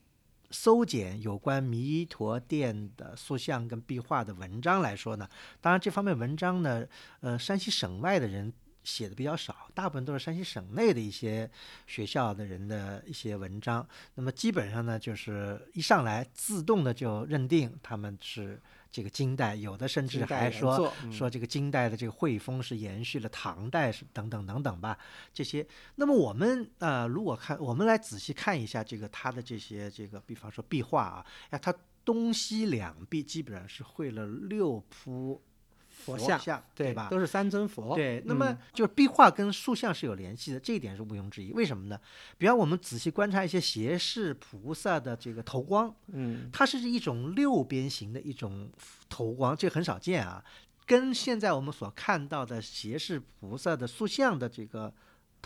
[0.51, 5.29] 搜检有关弥陀殿的塑像跟壁画的文章来说呢，
[5.61, 6.87] 当然这方面文章呢，
[7.21, 8.51] 呃，山西省外的人。
[8.87, 11.51] 写的比较少，大部分都是山西省内的一些
[11.89, 13.87] 学校的人的一些文章。
[14.15, 24.97] 那么基本上呢，就是一上来自动的就认定他们是这个金代，有的甚至还说说这个金代的这个绘风是延续了唐代是等等等等吧。
[25.35, 25.67] 这些，
[25.97, 31.75] 那么我们呃，如果看我们来仔细看一下这个他的这些这个，比方说壁画啊，哎，它
[32.05, 35.43] 东西两壁基本上是绘了六幅。
[36.07, 37.09] 佛像对吧？
[37.11, 37.95] 都是三尊佛。
[37.97, 41.53] 对，那么就是壁画跟塑像是有联系的，这一点是毋庸置疑。
[41.53, 41.99] 为什么呢？
[42.39, 48.71] 比方我们仔细观察一些胁侍菩萨的这个头光，嗯，它是一种六边形的一种
[49.09, 50.45] 头光，这很少见啊。
[50.87, 54.93] 跟现在我们所看到的胁侍菩萨的塑像的这个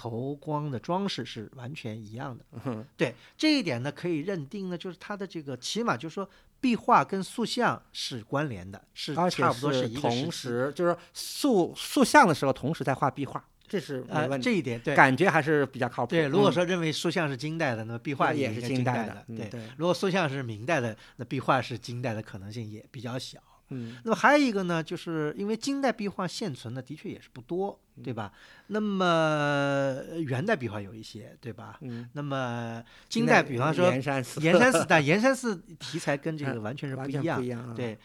[0.01, 2.87] 头光的装饰是完全一样的。
[2.97, 6.29] 对，这一点呢，可以认定呢，就是它的这个起码就是说。
[6.63, 16.11] 壁画跟塑像是关联的，是差不多是一个同时，就是塑塑像的时候，同时在画壁画，这是呃这一点对感觉还是比较靠谱。
[16.11, 19.25] 对，如果说认为塑像是金代的，那么壁画也是金代的。
[19.35, 23.41] 对，如果塑像是明代的，那壁画是金代的可能性也比较小。
[23.71, 28.33] 嗯，那么还有一个呢，就是因为金代壁画现存的的确也是不多，对吧？
[28.67, 29.97] 那么
[30.27, 31.79] 元代壁画有一些，对吧？
[31.81, 37.97] 嗯，那么金代，比方说盐山寺，岩山寺，但 岩山寺题材跟这个完全是不一样，对，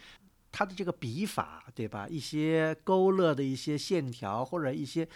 [0.51, 2.07] 它的这个笔法，对吧？
[2.07, 5.07] 一些勾勒的一些线条或者一些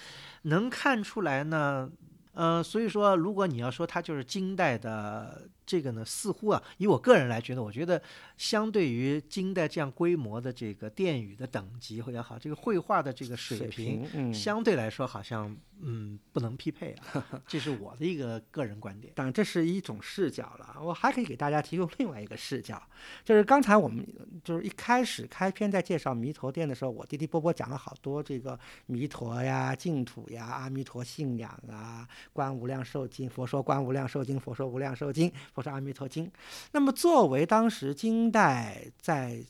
[0.43, 1.89] 能看出来呢，
[2.33, 5.47] 呃，所以说如果你要说它就是金代的。
[5.69, 8.01] 这个呢，似乎啊，以我个人来觉得，我觉得
[8.37, 17.43] 相对于金代这样规模的这个殿宇的等级或者好，这个绘画的这个水平，相对来说好像嗯不能匹配啊。
[17.45, 19.13] 这是我的一个个人观点。
[19.15, 20.77] 当然，这是一种视角了。
[20.81, 22.81] 我还可以给大家提供另外一个视角，
[23.23, 24.03] 就是刚才我们
[24.43, 35.31] 就是一开始开篇在介绍弥陀殿的时候，我滴滴波波讲了好多这个弥陀呀、净土呀、阿弥陀信仰啊、观无量寿经，佛说观无量寿经，佛说无量寿经。
[35.59, 36.25] 佛说《阿弥陀经》，
[36.71, 39.43] 那么作为当时金代在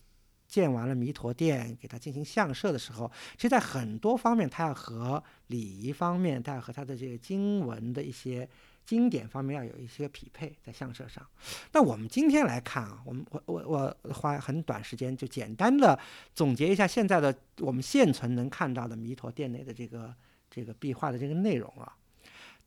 [0.48, 8.50] 建完了弥陀殿，给它进行相设的时候，其实，在很多方面，它要和礼仪方面，它要和它的这个经文的一些
[8.84, 11.24] 经典方面要有一些匹配，在相设上。
[11.72, 16.00] 那我们今天来看啊，我们我我我花很短时间就简单的
[16.34, 20.12] 总结一下现在的我们现存能看到的弥陀殿内的这个
[20.50, 21.96] 这个壁画的这个内容啊。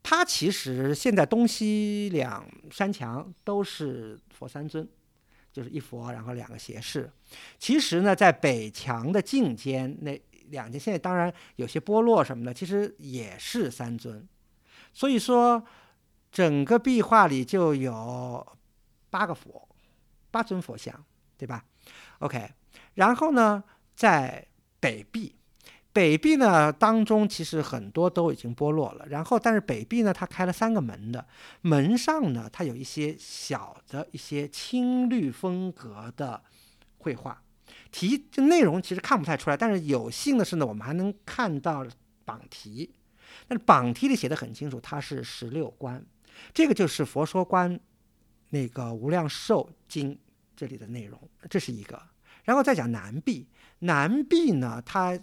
[0.03, 4.87] 它其实现在东西两山墙都是佛三尊，
[5.53, 7.11] 就是一佛，然后两个胁侍。
[7.59, 14.27] 其实呢，在北墙的近间那两间，现在当然有些剥落什么的，其实也是三尊。
[14.93, 15.65] 所以说，
[16.31, 18.45] 整个壁画里就有
[19.09, 19.69] 八个佛，
[20.31, 21.05] 八尊佛像，
[21.39, 21.65] 对吧
[22.19, 22.51] ？OK，
[22.95, 23.63] 然后呢，
[23.95, 24.47] 在
[24.81, 25.37] 北壁，
[25.93, 31.27] 北壁呢当中其实很多都已经剥落了，然后但是北壁呢它开了三个门的，
[31.61, 36.43] 门上呢它有一些小的一些青绿风格的
[36.99, 37.43] 绘画。
[37.91, 41.87] 题就内容其实看不太出来，但是有幸的是呢，我们还能看到
[42.25, 42.91] 榜题。
[43.47, 46.03] 但是榜题里写的很清楚，它是十六观，
[46.55, 47.71] 这个就是《佛说观》
[48.49, 50.15] 那个《无量寿经》
[50.57, 51.21] 这里的内容，
[51.51, 52.01] 这是一个。
[52.45, 53.47] 然后再讲南壁，
[53.81, 55.19] 南壁呢，它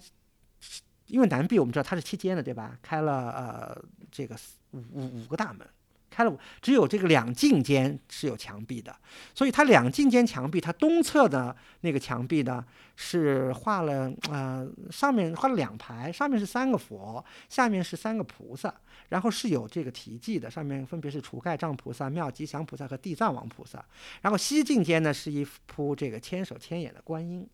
[1.10, 2.78] 因为南壁我们知道它是七间的，对吧？
[2.80, 4.36] 开了呃这个
[4.70, 5.66] 五五五个大门。
[6.12, 8.92] 开了五，只有这个两进间是有墙壁的，
[9.32, 12.64] 所以它两进间墙壁，它东侧的那个墙壁呢
[12.96, 18.74] 是画了，呃，上面画了两排，上面是三个佛，下面是三个菩萨，
[19.10, 23.82] 然后是有这个题记的，上面分别是除盖障菩萨、妙吉祥菩萨和地藏王菩萨，
[24.22, 27.48] 然后西进间呢是一幅这个千手千眼的观音，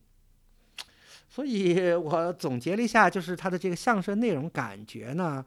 [1.29, 5.45] 所以我总结了一下，就是他的这个相声内容感觉呢。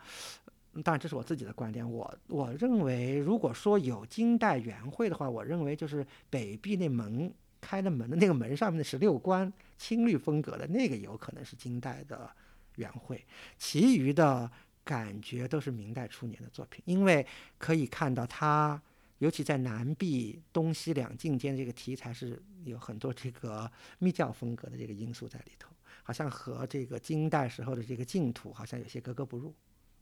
[0.84, 1.90] 当然，这是我自己的观点。
[1.90, 12.30] 我我认为，如果说有金代元会的话，我认为就是北壁那门开的门的那个门上面的十六关青绿风格的那个，有可能是金代的
[12.76, 13.26] 元会。
[13.58, 14.50] 其余的
[14.84, 17.26] 感觉都是明代初年的作品，因为
[17.58, 18.80] 可以看到它，
[19.20, 25.70] 尤其在南壁东西两境间这个题材是有很多这个密教风格的这个因素在里头，
[26.04, 29.54] 好像和这个金代时候的这个净土好像有些格格不入。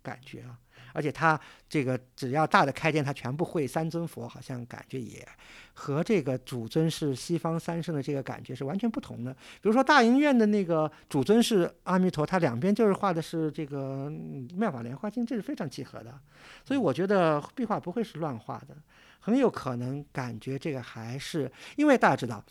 [0.03, 0.57] 感觉啊，
[0.93, 1.37] 而且他
[1.67, 5.27] 这个只要大的开间，他全部会三尊佛，好像感觉也
[5.73, 9.33] 和这个主尊是西方三圣的这个感觉是完全不同的。
[9.33, 14.09] 比如说大银院的那个主尊是阿弥陀，他两边就是画的是这个
[14.55, 16.17] 妙法莲花经，这是非常契合的。
[16.63, 18.77] 所以我觉得壁画不会是乱画的，
[19.19, 22.43] 很有可能感觉这个还是因为大家知道，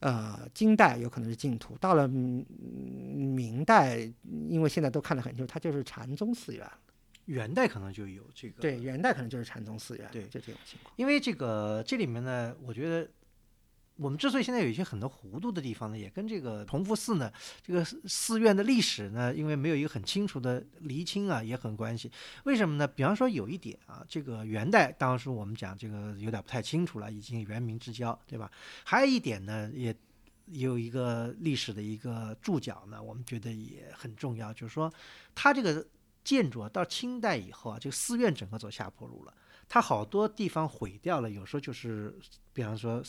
[0.00, 3.98] 呃，金代有可能是净土，到了明代，
[4.48, 6.68] 因为现在都看得很清楚，它就是禅宗寺院。
[7.26, 10.92] 元代可能就有这个，对，元代可能就是禅宗寺院，对，就这种情况。
[10.96, 13.08] 因为这个这里面呢，我觉得
[13.96, 17.32] 我们之所以现在有一些很多糊涂的地方呢，也跟这个同福寺呢
[17.62, 22.10] 这个寺院的历史呢，因为没有一个很清楚的厘清啊，也很关系。
[22.44, 22.86] 为什么呢？
[22.88, 28.50] 比方说有一点啊，这个元代当时我们讲这个有点不太清楚了，已经元明之交，对吧？
[28.84, 29.94] 还有一点呢，也
[30.46, 34.92] 有一个历史的一个注脚呢，我们觉得也很重要，就是说
[35.34, 35.86] 它这个。
[36.24, 39.34] 建筑啊，到清代以后啊，这个寺院整个走下坡路了，
[39.68, 42.18] 它好多地方毁掉了，有时候就是，
[42.54, 43.02] 比方说。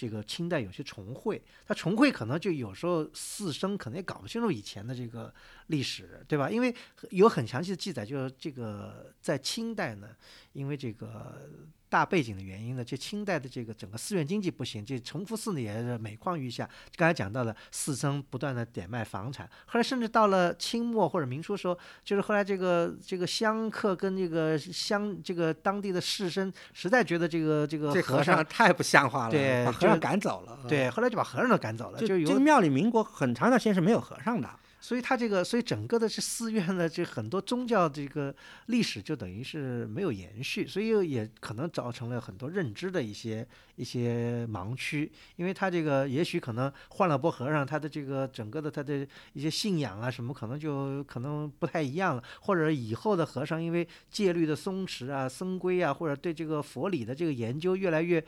[0.00, 5.30] 这个清代有些重绘，它重绘可能就有时候四生可能也搞不清楚以前的这个
[5.66, 6.48] 历史，对吧？
[6.48, 6.74] 因为
[7.10, 10.16] 有很详细的记载，就是这个在清代呢，
[10.54, 11.50] 因为这个
[11.90, 16.66] 大背景的原因呢，就清代的这个整个寺院经济不行，这崇福寺呢也是每况愈下。
[16.96, 29.50] 刚才讲到了寺僧不断的点卖房产，后来甚至到了清末或者明初时候，就是后来这个这个香客跟这个香这个当地的士绅实在觉得这个这个和尚太不像话了，对。
[29.64, 31.98] 把和尚赶走了，对，后来就把和尚都赶走了。
[31.98, 34.48] 就这个庙里，民国很长一段时间是没有和尚的，
[34.80, 38.34] 所以他这个，所以整个的这寺院的这很多宗教这个
[38.66, 45.12] 历史就等于是没有延续，所以也可能造成了很多认知的一些一些盲区。
[45.36, 52.24] 因为他这个也许可能换了波和尚，他的这个整个的他的一些信仰啊什么，可能就可能不太一样了。
[52.40, 58.24] 或者以后的和尚因为戒律的松弛啊、僧规啊，或者对这个佛理的这个研究越来越。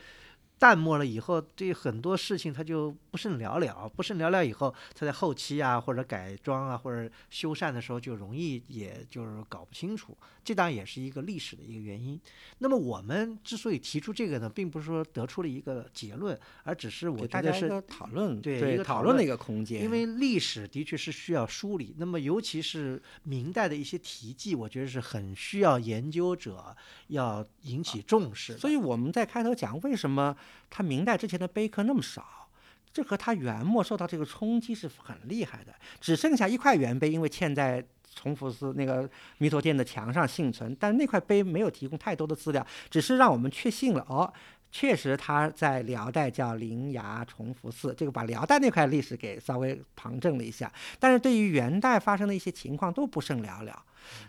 [0.59, 12.17] 淡漠了以后，对很多事情他就不甚了了，不甚了了以后，他在后期啊或者改装啊或者修缮的时候就容易也就是搞不清楚，这当然也是一个历史的一个原因。
[12.59, 19.83] 那么我们之所以提出这个呢，并不是说得出了一个结论，而只是我觉得是讨论，对一个讨论的一个空间。
[19.83, 26.73] 因为历史的确是需要梳理，那么尤其是明代的一些题记，我觉得是很需要研究者
[27.07, 28.57] 要引起重视。
[28.57, 30.33] 所以我们在开头讲为什么。
[30.69, 32.49] 他明代之前的碑刻那么少，
[32.91, 35.73] 这和他元末受到这个冲击是很厉害的。
[35.99, 37.83] 只剩下一块原碑，因为嵌在
[38.15, 44.31] 崇福寺那个弥陀殿的墙上幸存，但那块碑没有提供太多的资料，只是让我们确信了哦，
[44.71, 50.71] 确实他在辽代叫灵崖崇福寺，这个把辽代那块历史给稍微旁证了一下。
[50.99, 53.83] 但是对于元代发生的一些情况都不甚了了。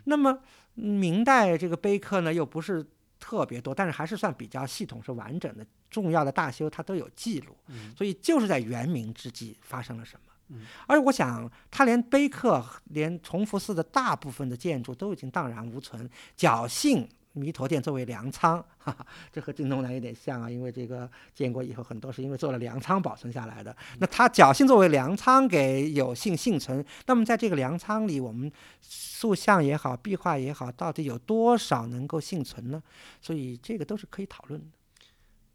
[0.05, 0.39] 那么
[0.73, 2.85] 明代这个碑刻呢，又不是。
[3.19, 5.65] 特别多，但是还是算比较系统，是完整的。
[5.89, 7.55] 重要的大修它都有记录，
[7.95, 10.59] 所以就是在元明之际发生了什么。
[10.85, 23.75] 而我想，他连碑刻，连崇福寺的大部分的建筑都已经荡然无存，侥幸弥陀殿作为粮仓，哈哈，这和晋东南有点像啊，因为这个建国以后很多是因为做了粮仓保存下来的。
[23.99, 28.49] 那他侥幸作为粮仓给有幸幸存，那么在这个粮仓里，我们
[28.81, 32.81] 塑像也好，壁画也好，到底有多少能够幸存呢？
[33.21, 34.67] 所以这个都是可以讨论的。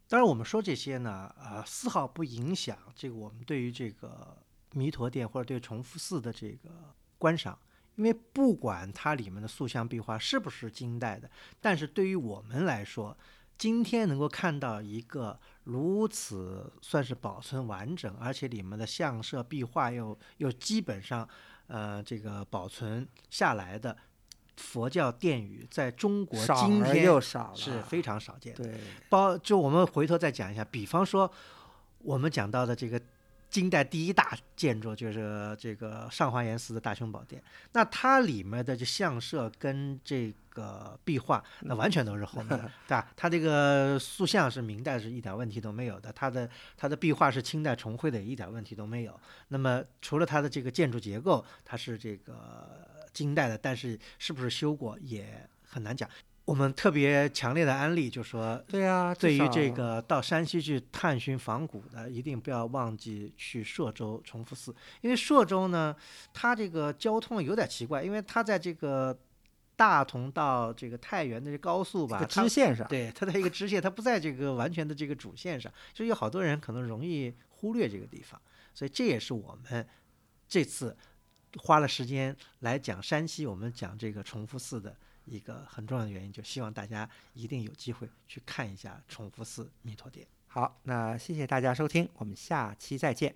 [0.07, 4.36] 当然，我们说这些呢，呃，丝毫不影响这个我们对于这个
[4.74, 6.69] 弥陀殿或者对崇福寺的这个
[7.16, 7.59] 观赏。
[8.01, 13.15] 因为不管它里面的塑像壁画是不是金代的，但是对于我们来说，
[13.59, 21.29] 今天能够看到一个如此算是保存完整，而且里面的像设壁画又又基本上
[21.67, 23.95] 呃这个保存下来的
[24.57, 28.65] 佛教殿宇，在中国今天又少是非常少见的。
[28.65, 31.31] 对，包就我们回头再讲一下，比方说
[31.99, 32.99] 我们讲到的这个。
[33.51, 43.13] 金代第一大建筑就是这个上华严寺的大雄宝殿，那它里面的这像设跟这个壁画，那完全都是后面的，对吧？
[43.17, 49.19] 它这个塑像是明代是一点问题都没有的，它的它的壁画是清代重绘的，一点问题都没有。
[49.49, 56.09] 那么除了它的这个建筑结构，它是这个金代的，但是是不是修过也很难讲。
[56.51, 65.95] 我们特别强烈的安利，就说，对呀，对于这个到山西去探寻仿古的，一定不要忘记去朔州崇福寺，因为朔州呢，
[66.35, 69.17] 它这个交通有点奇怪，因为它在这个
[69.77, 78.43] 大同到这个太原的高速吧，支线上，对，它在一个支线，它不在这个完全的这个主线上，所以有好多人可能容易忽略这个地方，
[78.75, 79.87] 所以这也是我们
[80.49, 80.97] 这次
[81.59, 84.97] 花了时间来讲山西，我们讲这个崇福寺的。
[85.31, 90.27] 一个很重要的原因，就希望大家一定有机会去看一下崇福寺弥陀殿。
[90.48, 93.35] 好，那谢谢大家收听，我们下期再见。